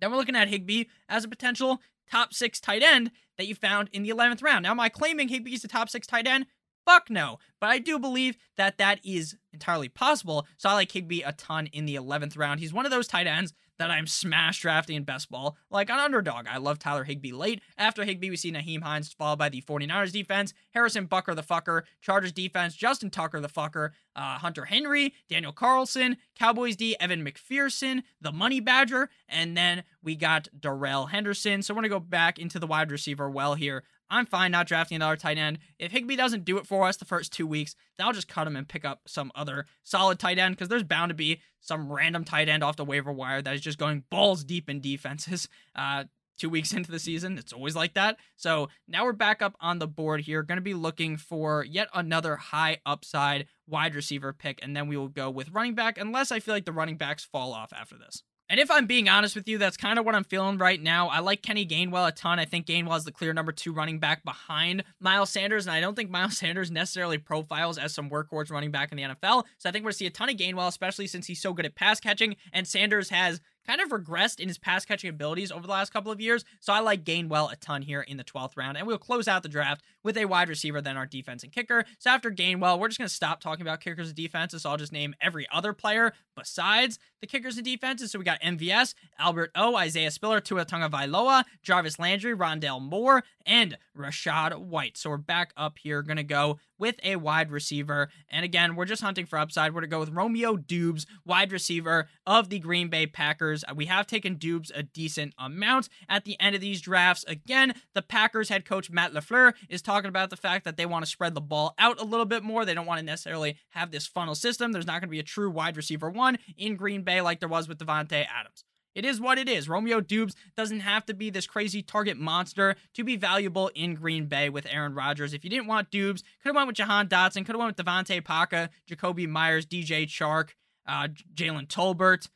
Then 0.00 0.10
we're 0.10 0.16
looking 0.16 0.36
at 0.36 0.48
Higbee 0.48 0.84
as 1.08 1.24
a 1.24 1.28
potential 1.28 1.80
top 2.10 2.32
six 2.32 2.60
tight 2.60 2.82
end 2.82 3.10
that 3.36 3.46
you 3.46 3.54
found 3.54 3.88
in 3.92 4.02
the 4.02 4.10
11th 4.10 4.42
round. 4.42 4.64
Now, 4.64 4.70
am 4.72 4.80
I 4.80 4.88
claiming 4.88 5.28
Higbee's 5.28 5.64
a 5.64 5.68
top 5.68 5.88
six 5.88 6.06
tight 6.06 6.26
end? 6.26 6.46
Fuck 6.88 7.10
no. 7.10 7.38
But 7.60 7.68
I 7.68 7.80
do 7.80 7.98
believe 7.98 8.38
that 8.56 8.78
that 8.78 9.04
is 9.04 9.36
entirely 9.52 9.90
possible. 9.90 10.46
So 10.56 10.70
I 10.70 10.72
like 10.72 10.90
Higbee 10.90 11.20
a 11.20 11.32
ton 11.32 11.66
in 11.66 11.84
the 11.84 11.96
11th 11.96 12.38
round. 12.38 12.60
He's 12.60 12.72
one 12.72 12.86
of 12.86 12.90
those 12.90 13.06
tight 13.06 13.26
ends 13.26 13.52
that 13.78 13.90
I'm 13.90 14.06
smash 14.06 14.60
drafting 14.60 14.96
in 14.96 15.04
best 15.04 15.30
ball, 15.30 15.56
like 15.70 15.90
an 15.90 15.98
underdog. 15.98 16.46
I 16.48 16.56
love 16.58 16.78
Tyler 16.78 17.04
Higbee 17.04 17.32
late. 17.32 17.62
After 17.76 18.04
Higbee, 18.04 18.30
we 18.30 18.36
see 18.36 18.50
Nyheim 18.50 18.82
Hines 18.82 19.12
followed 19.12 19.38
by 19.38 19.48
the 19.50 19.62
49ers 19.62 20.12
defense, 20.12 20.52
Harrison 20.72 21.06
Butker 21.06 21.36
the 21.36 21.42
fucker, 21.42 21.82
Chargers 22.00 22.32
defense, 22.32 22.74
Justin 22.74 23.10
Tucker 23.10 23.40
the 23.40 23.48
fucker, 23.48 23.90
uh, 24.16 24.38
Hunter 24.38 24.64
Henry, 24.64 25.14
Daniel 25.28 25.52
Carlson, 25.52 26.16
Cowboys 26.36 26.74
D, 26.74 26.96
Evan 26.98 27.24
McPherson, 27.24 28.02
the 28.20 28.32
Money 28.32 28.60
Badger, 28.60 29.10
and 29.28 29.56
then 29.56 29.84
we 30.02 30.16
got 30.16 30.48
Darrell 30.58 31.06
Henderson. 31.06 31.62
So 31.62 31.72
we're 31.72 31.82
going 31.82 31.90
to 31.90 31.96
go 31.96 32.00
back 32.00 32.38
into 32.38 32.58
the 32.58 32.66
wide 32.66 32.90
receiver 32.90 33.30
well 33.30 33.54
here. 33.54 33.84
I'm 34.10 34.26
fine 34.26 34.50
not 34.50 34.66
drafting 34.66 34.96
another 34.96 35.16
tight 35.16 35.38
end. 35.38 35.58
If 35.78 35.92
Higbee 35.92 36.16
doesn't 36.16 36.44
do 36.44 36.58
it 36.58 36.66
for 36.66 36.86
us 36.86 36.96
the 36.96 37.04
first 37.04 37.32
two 37.32 37.46
weeks, 37.46 37.74
then 37.96 38.06
I'll 38.06 38.12
just 38.12 38.28
cut 38.28 38.46
him 38.46 38.56
and 38.56 38.68
pick 38.68 38.84
up 38.84 39.02
some 39.06 39.30
other 39.34 39.66
solid 39.82 40.18
tight 40.18 40.38
end 40.38 40.56
because 40.56 40.68
there's 40.68 40.82
bound 40.82 41.10
to 41.10 41.14
be 41.14 41.40
some 41.60 41.92
random 41.92 42.24
tight 42.24 42.48
end 42.48 42.64
off 42.64 42.76
the 42.76 42.84
waiver 42.84 43.12
wire 43.12 43.42
that 43.42 43.54
is 43.54 43.60
just 43.60 43.78
going 43.78 44.04
balls 44.10 44.44
deep 44.44 44.68
in 44.68 44.80
defenses. 44.80 45.48
Uh, 45.74 46.04
two 46.38 46.48
weeks 46.48 46.72
into 46.72 46.90
the 46.90 46.98
season. 46.98 47.36
It's 47.36 47.52
always 47.52 47.76
like 47.76 47.94
that. 47.94 48.16
So 48.36 48.68
now 48.86 49.04
we're 49.04 49.12
back 49.12 49.42
up 49.42 49.56
on 49.60 49.78
the 49.78 49.86
board 49.86 50.22
here. 50.22 50.42
Going 50.42 50.56
to 50.56 50.62
be 50.62 50.74
looking 50.74 51.16
for 51.16 51.64
yet 51.64 51.88
another 51.92 52.36
high 52.36 52.78
upside 52.86 53.46
wide 53.66 53.94
receiver 53.94 54.32
pick, 54.32 54.60
and 54.62 54.74
then 54.74 54.88
we 54.88 54.96
will 54.96 55.08
go 55.08 55.30
with 55.30 55.50
running 55.50 55.74
back, 55.74 55.98
unless 55.98 56.32
I 56.32 56.40
feel 56.40 56.54
like 56.54 56.64
the 56.64 56.72
running 56.72 56.96
backs 56.96 57.24
fall 57.24 57.52
off 57.52 57.72
after 57.72 57.96
this. 57.98 58.22
And 58.48 58.58
if 58.58 58.70
I'm 58.70 58.86
being 58.86 59.08
honest 59.08 59.34
with 59.34 59.46
you, 59.46 59.58
that's 59.58 59.76
kind 59.76 59.98
of 59.98 60.06
what 60.06 60.14
I'm 60.14 60.24
feeling 60.24 60.56
right 60.56 60.80
now. 60.80 61.08
I 61.08 61.18
like 61.20 61.42
Kenny 61.42 61.66
Gainwell 61.66 62.08
a 62.08 62.12
ton. 62.12 62.38
I 62.38 62.46
think 62.46 62.66
Gainwell 62.66 62.96
is 62.96 63.04
the 63.04 63.12
clear 63.12 63.34
number 63.34 63.52
two 63.52 63.72
running 63.72 63.98
back 63.98 64.24
behind 64.24 64.84
Miles 65.00 65.30
Sanders, 65.30 65.66
and 65.66 65.74
I 65.74 65.80
don't 65.80 65.94
think 65.94 66.10
Miles 66.10 66.36
Sanders 66.38 66.70
necessarily 66.70 67.18
profiles 67.18 67.76
as 67.76 67.92
some 67.92 68.08
workhorse 68.08 68.50
running 68.50 68.70
back 68.70 68.90
in 68.90 68.96
the 68.96 69.02
NFL. 69.02 69.44
So 69.58 69.68
I 69.68 69.72
think 69.72 69.84
we're 69.84 69.88
going 69.88 69.92
to 69.92 69.98
see 69.98 70.06
a 70.06 70.10
ton 70.10 70.30
of 70.30 70.36
Gainwell, 70.36 70.68
especially 70.68 71.06
since 71.06 71.26
he's 71.26 71.42
so 71.42 71.52
good 71.52 71.66
at 71.66 71.74
pass 71.74 72.00
catching, 72.00 72.36
and 72.52 72.66
Sanders 72.66 73.10
has 73.10 73.40
kind 73.68 73.82
of 73.82 73.90
regressed 73.90 74.40
in 74.40 74.48
his 74.48 74.56
pass 74.56 74.86
catching 74.86 75.10
abilities 75.10 75.52
over 75.52 75.66
the 75.66 75.72
last 75.72 75.92
couple 75.92 76.10
of 76.10 76.20
years. 76.20 76.42
So 76.58 76.72
I 76.72 76.80
like 76.80 77.04
Gainwell 77.04 77.52
a 77.52 77.56
ton 77.56 77.82
here 77.82 78.00
in 78.00 78.16
the 78.16 78.24
12th 78.24 78.56
round. 78.56 78.78
And 78.78 78.86
we'll 78.86 78.96
close 78.96 79.28
out 79.28 79.42
the 79.42 79.48
draft 79.48 79.82
with 80.08 80.16
a 80.16 80.24
wide 80.24 80.48
receiver, 80.48 80.80
than 80.80 80.96
our 80.96 81.04
defense 81.04 81.42
and 81.42 81.52
kicker. 81.52 81.84
So 81.98 82.08
after 82.08 82.30
Gainwell, 82.30 82.78
we're 82.78 82.88
just 82.88 82.98
going 82.98 83.08
to 83.08 83.14
stop 83.14 83.42
talking 83.42 83.60
about 83.60 83.82
kickers 83.82 84.06
and 84.06 84.16
defenses. 84.16 84.62
So 84.62 84.70
I'll 84.70 84.78
just 84.78 84.90
name 84.90 85.14
every 85.20 85.46
other 85.52 85.74
player 85.74 86.14
besides 86.34 86.98
the 87.20 87.26
kickers 87.26 87.58
and 87.58 87.64
defenses. 87.66 88.10
So 88.10 88.18
we 88.18 88.24
got 88.24 88.40
MVS, 88.40 88.94
Albert 89.18 89.50
O, 89.54 89.76
Isaiah 89.76 90.10
Spiller, 90.10 90.40
Tua 90.40 90.64
Tagovailoa, 90.64 91.44
Jarvis 91.62 91.98
Landry, 91.98 92.34
Rondale 92.34 92.80
Moore, 92.80 93.22
and 93.44 93.76
Rachaad 93.94 94.58
White. 94.58 94.96
So 94.96 95.10
we're 95.10 95.18
back 95.18 95.52
up 95.58 95.76
here. 95.78 96.00
Going 96.00 96.16
to 96.16 96.22
go 96.22 96.58
with 96.78 96.96
a 97.02 97.16
wide 97.16 97.50
receiver. 97.50 98.08
And 98.30 98.44
again, 98.44 98.76
we're 98.76 98.84
just 98.84 99.02
hunting 99.02 99.26
for 99.26 99.38
upside. 99.38 99.72
We're 99.72 99.80
going 99.80 99.90
to 99.90 99.94
go 99.96 100.00
with 100.00 100.10
Romeo 100.10 100.56
Doubs, 100.56 101.06
wide 101.26 101.52
receiver 101.52 102.08
of 102.26 102.48
the 102.48 102.60
Green 102.60 102.88
Bay 102.88 103.06
Packers. 103.06 103.64
We 103.74 103.86
have 103.86 104.06
taken 104.06 104.36
Doubs 104.38 104.70
a 104.74 104.82
decent 104.84 105.34
amount 105.38 105.88
at 106.08 106.24
the 106.24 106.40
end 106.40 106.54
of 106.54 106.60
these 106.60 106.80
drafts. 106.80 107.24
Again, 107.26 107.74
the 107.94 108.02
Packers 108.02 108.48
head 108.48 108.64
coach 108.64 108.90
Matt 108.90 109.12
LaFleur 109.12 109.54
is 109.68 109.82
talking 109.82 109.97
about 110.04 110.30
the 110.30 110.36
fact 110.36 110.64
that 110.64 110.76
they 110.76 110.86
want 110.86 111.04
to 111.04 111.10
spread 111.10 111.34
the 111.34 111.40
ball 111.40 111.74
out 111.78 112.00
a 112.00 112.04
little 112.04 112.26
bit 112.26 112.42
more. 112.42 112.64
They 112.64 112.74
don't 112.74 112.86
want 112.86 113.00
to 113.00 113.04
necessarily 113.04 113.56
have 113.70 113.90
this 113.90 114.06
funnel 114.06 114.34
system. 114.34 114.72
There's 114.72 114.86
not 114.86 115.00
going 115.00 115.08
to 115.08 115.08
be 115.08 115.20
a 115.20 115.24
true 115.24 115.50
wide 115.50 115.76
receiver 115.76 116.10
one 116.10 116.38
in 116.56 116.76
Green 116.76 117.02
Bay 117.02 117.20
like 117.20 117.40
there 117.40 117.48
was 117.48 117.68
with 117.68 117.78
Davante 117.78 118.26
Adams. 118.26 118.64
It 118.94 119.04
is 119.04 119.20
what 119.20 119.38
it 119.38 119.48
is. 119.48 119.68
Romeo 119.68 120.00
Doubs 120.00 120.34
doesn't 120.56 120.80
have 120.80 121.06
to 121.06 121.14
be 121.14 121.30
this 121.30 121.46
crazy 121.46 121.82
target 121.82 122.16
monster 122.16 122.74
to 122.94 123.04
be 123.04 123.16
valuable 123.16 123.70
in 123.74 123.94
Green 123.94 124.26
Bay 124.26 124.48
with 124.48 124.66
Aaron 124.68 124.94
Rodgers. 124.94 125.32
If 125.32 125.44
you 125.44 125.50
didn't 125.50 125.68
want 125.68 125.90
Doubs, 125.90 126.22
could 126.42 126.48
have 126.48 126.56
went 126.56 126.66
with 126.66 126.76
Jahan 126.76 127.08
Dotson, 127.08 127.46
could 127.46 127.54
have 127.54 127.60
went 127.60 127.76
with 127.76 127.86
DeVante 127.86 128.24
Parker, 128.24 128.70
Jakobi 128.90 129.28
Meyers, 129.28 129.66
DJ 129.66 130.04
Chark, 130.06 130.50
uh, 130.86 131.08
Jalen 131.34 131.68
Tolbert, 131.68 132.28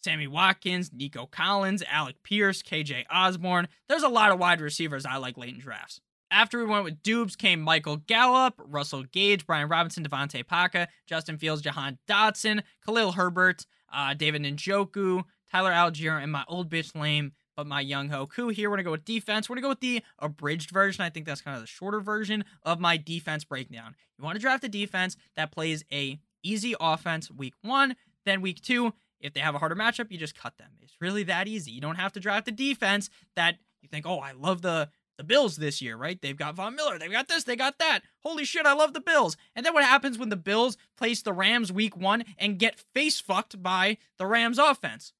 Sammy 0.00 0.26
Watkins, 0.28 0.92
Nico 0.92 1.26
Collins, 1.26 1.82
Alec 1.90 2.22
Pierce, 2.22 2.62
KJ 2.62 3.04
Osborne. 3.10 3.68
There's 3.88 4.02
a 4.02 4.08
lot 4.08 4.30
of 4.30 4.38
wide 4.38 4.60
receivers 4.60 5.04
I 5.04 5.16
like 5.16 5.36
late 5.36 5.54
in 5.54 5.60
drafts. 5.60 6.00
After 6.30 6.58
we 6.58 6.66
went 6.66 6.84
with 6.84 7.02
Doubs 7.02 7.36
came 7.36 7.60
Michael 7.60 7.96
Gallup, 7.96 8.54
Russell 8.58 9.04
Gage, 9.04 9.46
Brian 9.46 9.68
Robinson, 9.68 10.04
DeVante 10.04 10.46
Parker, 10.46 10.86
Justin 11.06 11.38
Fields, 11.38 11.62
Jahan 11.62 11.98
Dotson, 12.06 12.62
Khalil 12.84 13.12
Herbert, 13.12 13.64
uh, 13.92 14.12
David 14.12 14.42
Njoku, 14.42 15.24
Tyler 15.50 15.72
Allgeier, 15.72 16.22
and 16.22 16.30
my 16.30 16.44
old 16.46 16.68
bitch 16.70 16.94
lame, 16.94 17.32
but 17.56 17.66
my 17.66 17.82
Younghoe 17.82 18.28
Koo. 18.28 18.48
Here, 18.48 18.68
we're 18.68 18.76
going 18.76 18.84
to 18.84 18.88
go 18.88 18.92
with 18.92 19.06
defense. 19.06 19.48
We're 19.48 19.54
going 19.54 19.62
to 19.62 19.66
go 19.66 19.70
with 19.70 19.80
the 19.80 20.02
abridged 20.18 20.70
version. 20.70 21.02
I 21.02 21.10
think 21.10 21.24
that's 21.24 21.40
kind 21.40 21.56
of 21.56 21.62
the 21.62 21.66
shorter 21.66 22.00
version 22.00 22.44
of 22.62 22.78
my 22.78 22.98
defense 22.98 23.44
breakdown. 23.44 23.94
You 24.18 24.24
want 24.24 24.36
to 24.36 24.40
draft 24.40 24.64
a 24.64 24.68
defense 24.68 25.16
that 25.36 25.50
plays 25.50 25.82
a 25.90 26.18
easy 26.42 26.74
offense 26.78 27.30
week 27.30 27.54
one, 27.62 27.96
then 28.26 28.42
week 28.42 28.60
two. 28.60 28.92
If 29.20 29.32
they 29.32 29.40
have 29.40 29.54
a 29.54 29.58
harder 29.58 29.74
matchup, 29.74 30.12
you 30.12 30.18
just 30.18 30.38
cut 30.38 30.58
them. 30.58 30.70
It's 30.80 30.94
really 31.00 31.24
that 31.24 31.48
easy. 31.48 31.72
You 31.72 31.80
don't 31.80 31.96
have 31.96 32.12
to 32.12 32.20
draft 32.20 32.46
a 32.48 32.52
defense 32.52 33.10
that 33.34 33.56
you 33.80 33.88
think, 33.88 34.06
oh, 34.06 34.18
I 34.18 34.32
love 34.32 34.62
the 34.62 34.90
the 35.18 35.24
Bills 35.24 35.56
this 35.56 35.82
year, 35.82 35.96
right? 35.96 36.20
They've 36.20 36.36
got 36.36 36.54
Von 36.54 36.74
Miller, 36.74 36.98
they've 36.98 37.12
got 37.12 37.28
this, 37.28 37.44
they 37.44 37.56
got 37.56 37.78
that. 37.78 38.00
Holy 38.20 38.44
shit, 38.44 38.64
I 38.64 38.72
love 38.72 38.94
the 38.94 39.00
Bills. 39.00 39.36
And 39.54 39.66
then 39.66 39.74
what 39.74 39.84
happens 39.84 40.18
when 40.18 40.30
the 40.30 40.36
Bills 40.36 40.78
place 40.96 41.20
the 41.20 41.32
Rams 41.32 41.70
week 41.70 41.96
one 41.96 42.24
and 42.38 42.58
get 42.58 42.80
face 42.94 43.20
fucked 43.20 43.62
by 43.62 43.98
the 44.16 44.26
Rams 44.26 44.58
offense? 44.58 45.12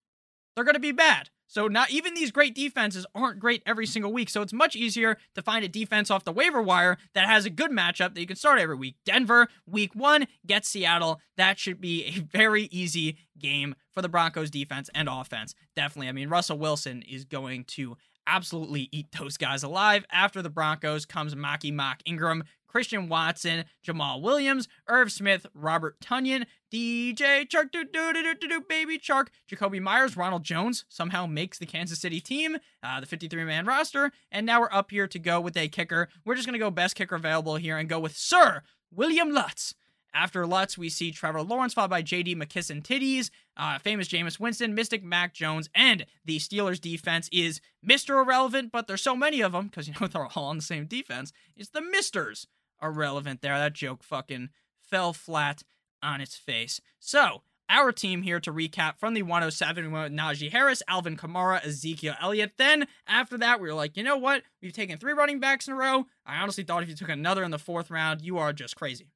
they're 0.58 0.64
going 0.64 0.74
to 0.74 0.80
be 0.80 0.90
bad. 0.90 1.30
So 1.46 1.68
not 1.68 1.92
even 1.92 2.14
these 2.14 2.32
great 2.32 2.52
defenses 2.52 3.06
aren't 3.14 3.38
great 3.38 3.62
every 3.64 3.86
single 3.86 4.12
week. 4.12 4.28
So 4.28 4.42
it's 4.42 4.52
much 4.52 4.74
easier 4.74 5.16
to 5.36 5.40
find 5.40 5.64
a 5.64 5.68
defense 5.68 6.10
off 6.10 6.24
the 6.24 6.32
waiver 6.32 6.60
wire 6.60 6.98
that 7.14 7.28
has 7.28 7.46
a 7.46 7.50
good 7.50 7.70
matchup 7.70 8.14
that 8.14 8.20
you 8.20 8.26
can 8.26 8.34
start 8.34 8.58
every 8.58 8.74
week. 8.74 8.96
Denver, 9.04 9.46
week 9.66 9.94
one, 9.94 10.26
gets 10.44 10.68
Seattle. 10.68 11.20
That 11.36 11.60
should 11.60 11.80
be 11.80 12.06
a 12.06 12.20
very 12.20 12.64
easy 12.64 13.18
game 13.38 13.76
for 13.92 14.02
the 14.02 14.08
Broncos 14.08 14.50
defense 14.50 14.90
and 14.96 15.08
offense. 15.08 15.54
Definitely. 15.76 16.08
I 16.08 16.12
mean, 16.12 16.28
Russell 16.28 16.58
Wilson 16.58 17.02
is 17.02 17.24
going 17.24 17.62
to 17.66 17.96
absolutely 18.28 18.88
eat 18.92 19.08
those 19.18 19.36
guys 19.36 19.62
alive. 19.62 20.04
After 20.12 20.42
the 20.42 20.50
Broncos 20.50 21.06
comes 21.06 21.34
Maki 21.34 21.72
Mock 21.72 22.00
Ingram, 22.04 22.44
Christian 22.68 23.08
Watson, 23.08 23.64
Jamaal 23.84 24.20
Williams, 24.20 24.68
Irv 24.88 25.10
Smith, 25.10 25.46
Robert 25.54 25.98
Tonyan, 26.00 26.44
DJ 26.70 27.48
Chark, 27.48 27.72
do 27.72 27.84
do 27.84 28.12
do 28.12 28.34
do 28.34 28.48
do 28.48 28.60
baby 28.68 28.98
Chark, 28.98 29.28
Jakobi 29.50 29.80
Meyers, 29.80 30.16
Ronald 30.16 30.44
Jones 30.44 30.84
somehow 30.88 31.26
makes 31.26 31.58
the 31.58 31.66
Kansas 31.66 31.98
City 31.98 32.20
team, 32.20 32.58
uh, 32.82 33.00
the 33.00 33.06
53 33.06 33.44
man 33.44 33.64
roster, 33.64 34.12
and 34.30 34.44
now 34.44 34.60
we're 34.60 34.68
up 34.70 34.90
here 34.90 35.08
to 35.08 35.18
go 35.18 35.40
with 35.40 35.56
a 35.56 35.68
kicker. 35.68 36.08
We're 36.24 36.34
just 36.34 36.46
gonna 36.46 36.58
go 36.58 36.70
best 36.70 36.94
kicker 36.94 37.16
available 37.16 37.56
here 37.56 37.78
and 37.78 37.88
go 37.88 37.98
with 37.98 38.16
Sir 38.16 38.62
William 38.92 39.30
Lutz. 39.30 39.74
After 40.18 40.44
Lutz, 40.48 40.76
we 40.76 40.88
see 40.88 41.12
Trevor 41.12 41.42
Lawrence, 41.42 41.74
followed 41.74 41.90
by 41.90 42.02
J.D. 42.02 42.34
McKisson 42.34 42.82
Titties, 42.82 43.30
uh, 43.56 43.78
famous 43.78 44.08
Jameis 44.08 44.40
Winston, 44.40 44.74
Mystic 44.74 45.04
Mac 45.04 45.32
Jones, 45.32 45.70
and 45.76 46.06
the 46.24 46.40
Steelers 46.40 46.80
defense 46.80 47.28
is 47.32 47.60
Mr. 47.88 48.20
Irrelevant, 48.20 48.72
but 48.72 48.88
there's 48.88 49.00
so 49.00 49.14
many 49.14 49.40
of 49.42 49.52
them 49.52 49.68
because 49.68 49.86
you 49.86 49.94
know 50.00 50.06
they're 50.12 50.26
all 50.34 50.46
on 50.46 50.56
the 50.56 50.62
same 50.62 50.86
defense. 50.86 51.32
It's 51.56 51.68
the 51.68 51.80
Misters 51.80 52.48
irrelevant 52.82 53.42
there. 53.42 53.56
That 53.56 53.74
joke 53.74 54.02
fucking 54.02 54.48
fell 54.80 55.12
flat 55.12 55.62
on 56.02 56.20
its 56.20 56.34
face. 56.34 56.80
So, 56.98 57.42
our 57.68 57.92
team 57.92 58.22
here 58.22 58.40
to 58.40 58.52
recap 58.52 58.98
from 58.98 59.14
the 59.14 59.22
107, 59.22 59.84
we 59.84 59.92
went 59.92 60.10
with 60.10 60.18
Najee 60.18 60.50
Harris, 60.50 60.82
Alvin 60.88 61.16
Kamara, 61.16 61.64
Ezekiel 61.64 62.16
Elliott. 62.20 62.54
Then 62.58 62.88
after 63.06 63.38
that, 63.38 63.60
we 63.60 63.68
were 63.68 63.74
like, 63.74 63.96
you 63.96 64.02
know 64.02 64.16
what? 64.16 64.42
We've 64.60 64.72
taken 64.72 64.98
three 64.98 65.12
running 65.12 65.38
backs 65.38 65.68
in 65.68 65.74
a 65.74 65.76
row. 65.76 66.06
I 66.26 66.38
honestly 66.40 66.64
thought 66.64 66.82
if 66.82 66.88
you 66.88 66.96
took 66.96 67.08
another 67.08 67.44
in 67.44 67.52
the 67.52 67.58
fourth 67.58 67.88
round, 67.88 68.20
you 68.22 68.38
are 68.38 68.52
just 68.52 68.74
crazy. 68.74 69.06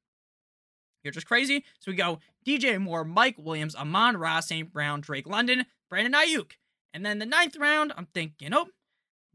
You're 1.03 1.11
just 1.11 1.27
crazy. 1.27 1.63
So 1.79 1.91
we 1.91 1.95
go 1.95 2.19
DJ 2.45 2.79
Moore, 2.79 3.03
Mike 3.03 3.35
Williams, 3.37 3.75
Amon 3.75 4.17
Ross, 4.17 4.47
St. 4.47 4.71
Brown, 4.71 5.01
Drake 5.01 5.27
London, 5.27 5.65
Brandon 5.89 6.13
Aiyuk. 6.13 6.53
And 6.93 7.05
then 7.05 7.19
the 7.19 7.25
ninth 7.25 7.57
round, 7.57 7.91
I'm 7.97 8.07
thinking, 8.13 8.53
oh, 8.53 8.67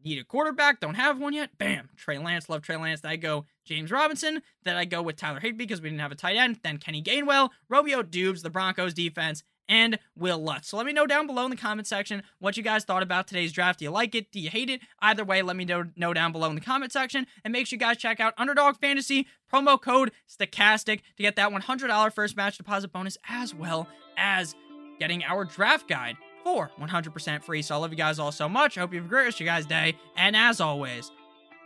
need 0.04 0.18
a 0.18 0.24
quarterback, 0.24 0.80
don't 0.80 0.94
have 0.94 1.18
one 1.18 1.32
yet. 1.32 1.58
Bam, 1.58 1.90
Trey 1.96 2.18
Lance, 2.18 2.48
love 2.48 2.62
Trey 2.62 2.76
Lance. 2.76 3.00
Then 3.00 3.10
I 3.10 3.16
go 3.16 3.46
James 3.64 3.90
Robinson. 3.90 4.42
Then 4.64 4.76
I 4.76 4.84
go 4.84 5.02
with 5.02 5.16
Tyler 5.16 5.40
Higbee 5.40 5.64
because 5.64 5.82
we 5.82 5.88
didn't 5.88 6.00
have 6.00 6.12
a 6.12 6.16
tight 6.16 6.36
end. 6.36 6.60
Then 6.62 6.78
Kenny 6.78 7.02
Gainwell, 7.02 7.50
Romeo 7.68 8.02
Doubs, 8.02 8.42
the 8.42 8.50
Broncos 8.50 8.94
defense, 8.94 9.42
and 9.68 9.98
Will 10.16 10.38
Lutz. 10.38 10.68
So 10.68 10.76
let 10.76 10.86
me 10.86 10.92
know 10.92 11.06
down 11.06 11.26
below 11.26 11.44
in 11.44 11.50
the 11.50 11.56
comment 11.56 11.86
section 11.86 12.22
what 12.38 12.56
you 12.56 12.62
guys 12.62 12.84
thought 12.84 13.02
about 13.02 13.26
today's 13.26 13.52
draft. 13.52 13.78
Do 13.78 13.84
you 13.84 13.90
like 13.90 14.14
it? 14.14 14.32
Do 14.32 14.40
you 14.40 14.50
hate 14.50 14.70
it? 14.70 14.80
Either 15.00 15.24
way, 15.24 15.42
let 15.42 15.56
me 15.56 15.64
know, 15.64 15.84
know 15.96 16.14
down 16.14 16.32
below 16.32 16.48
in 16.48 16.54
the 16.54 16.60
comment 16.60 16.92
section. 16.92 17.26
And 17.44 17.52
make 17.52 17.66
sure 17.66 17.76
you 17.76 17.80
guys 17.80 17.96
check 17.96 18.20
out 18.20 18.34
Underdog 18.38 18.76
Fantasy, 18.76 19.26
promo 19.52 19.80
code 19.80 20.12
STOCHASTIC 20.28 21.00
to 21.16 21.22
get 21.22 21.36
that 21.36 21.50
$100 21.50 22.12
first 22.12 22.36
match 22.36 22.56
deposit 22.56 22.92
bonus 22.92 23.18
as 23.28 23.54
well 23.54 23.88
as 24.16 24.54
getting 24.98 25.22
our 25.24 25.44
draft 25.44 25.88
guide 25.88 26.16
for 26.44 26.70
100% 26.80 27.42
free. 27.42 27.62
So 27.62 27.74
I 27.74 27.78
love 27.78 27.90
you 27.90 27.96
guys 27.96 28.18
all 28.18 28.32
so 28.32 28.48
much. 28.48 28.76
I 28.76 28.80
hope 28.80 28.92
you 28.92 28.98
have 28.98 29.06
a 29.06 29.08
great 29.08 29.24
rest 29.24 29.36
of 29.36 29.46
your 29.46 29.54
guys' 29.54 29.66
day. 29.66 29.96
And 30.16 30.34
as 30.34 30.60
always, 30.60 31.10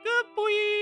good 0.04 0.26
boy. 0.36 0.81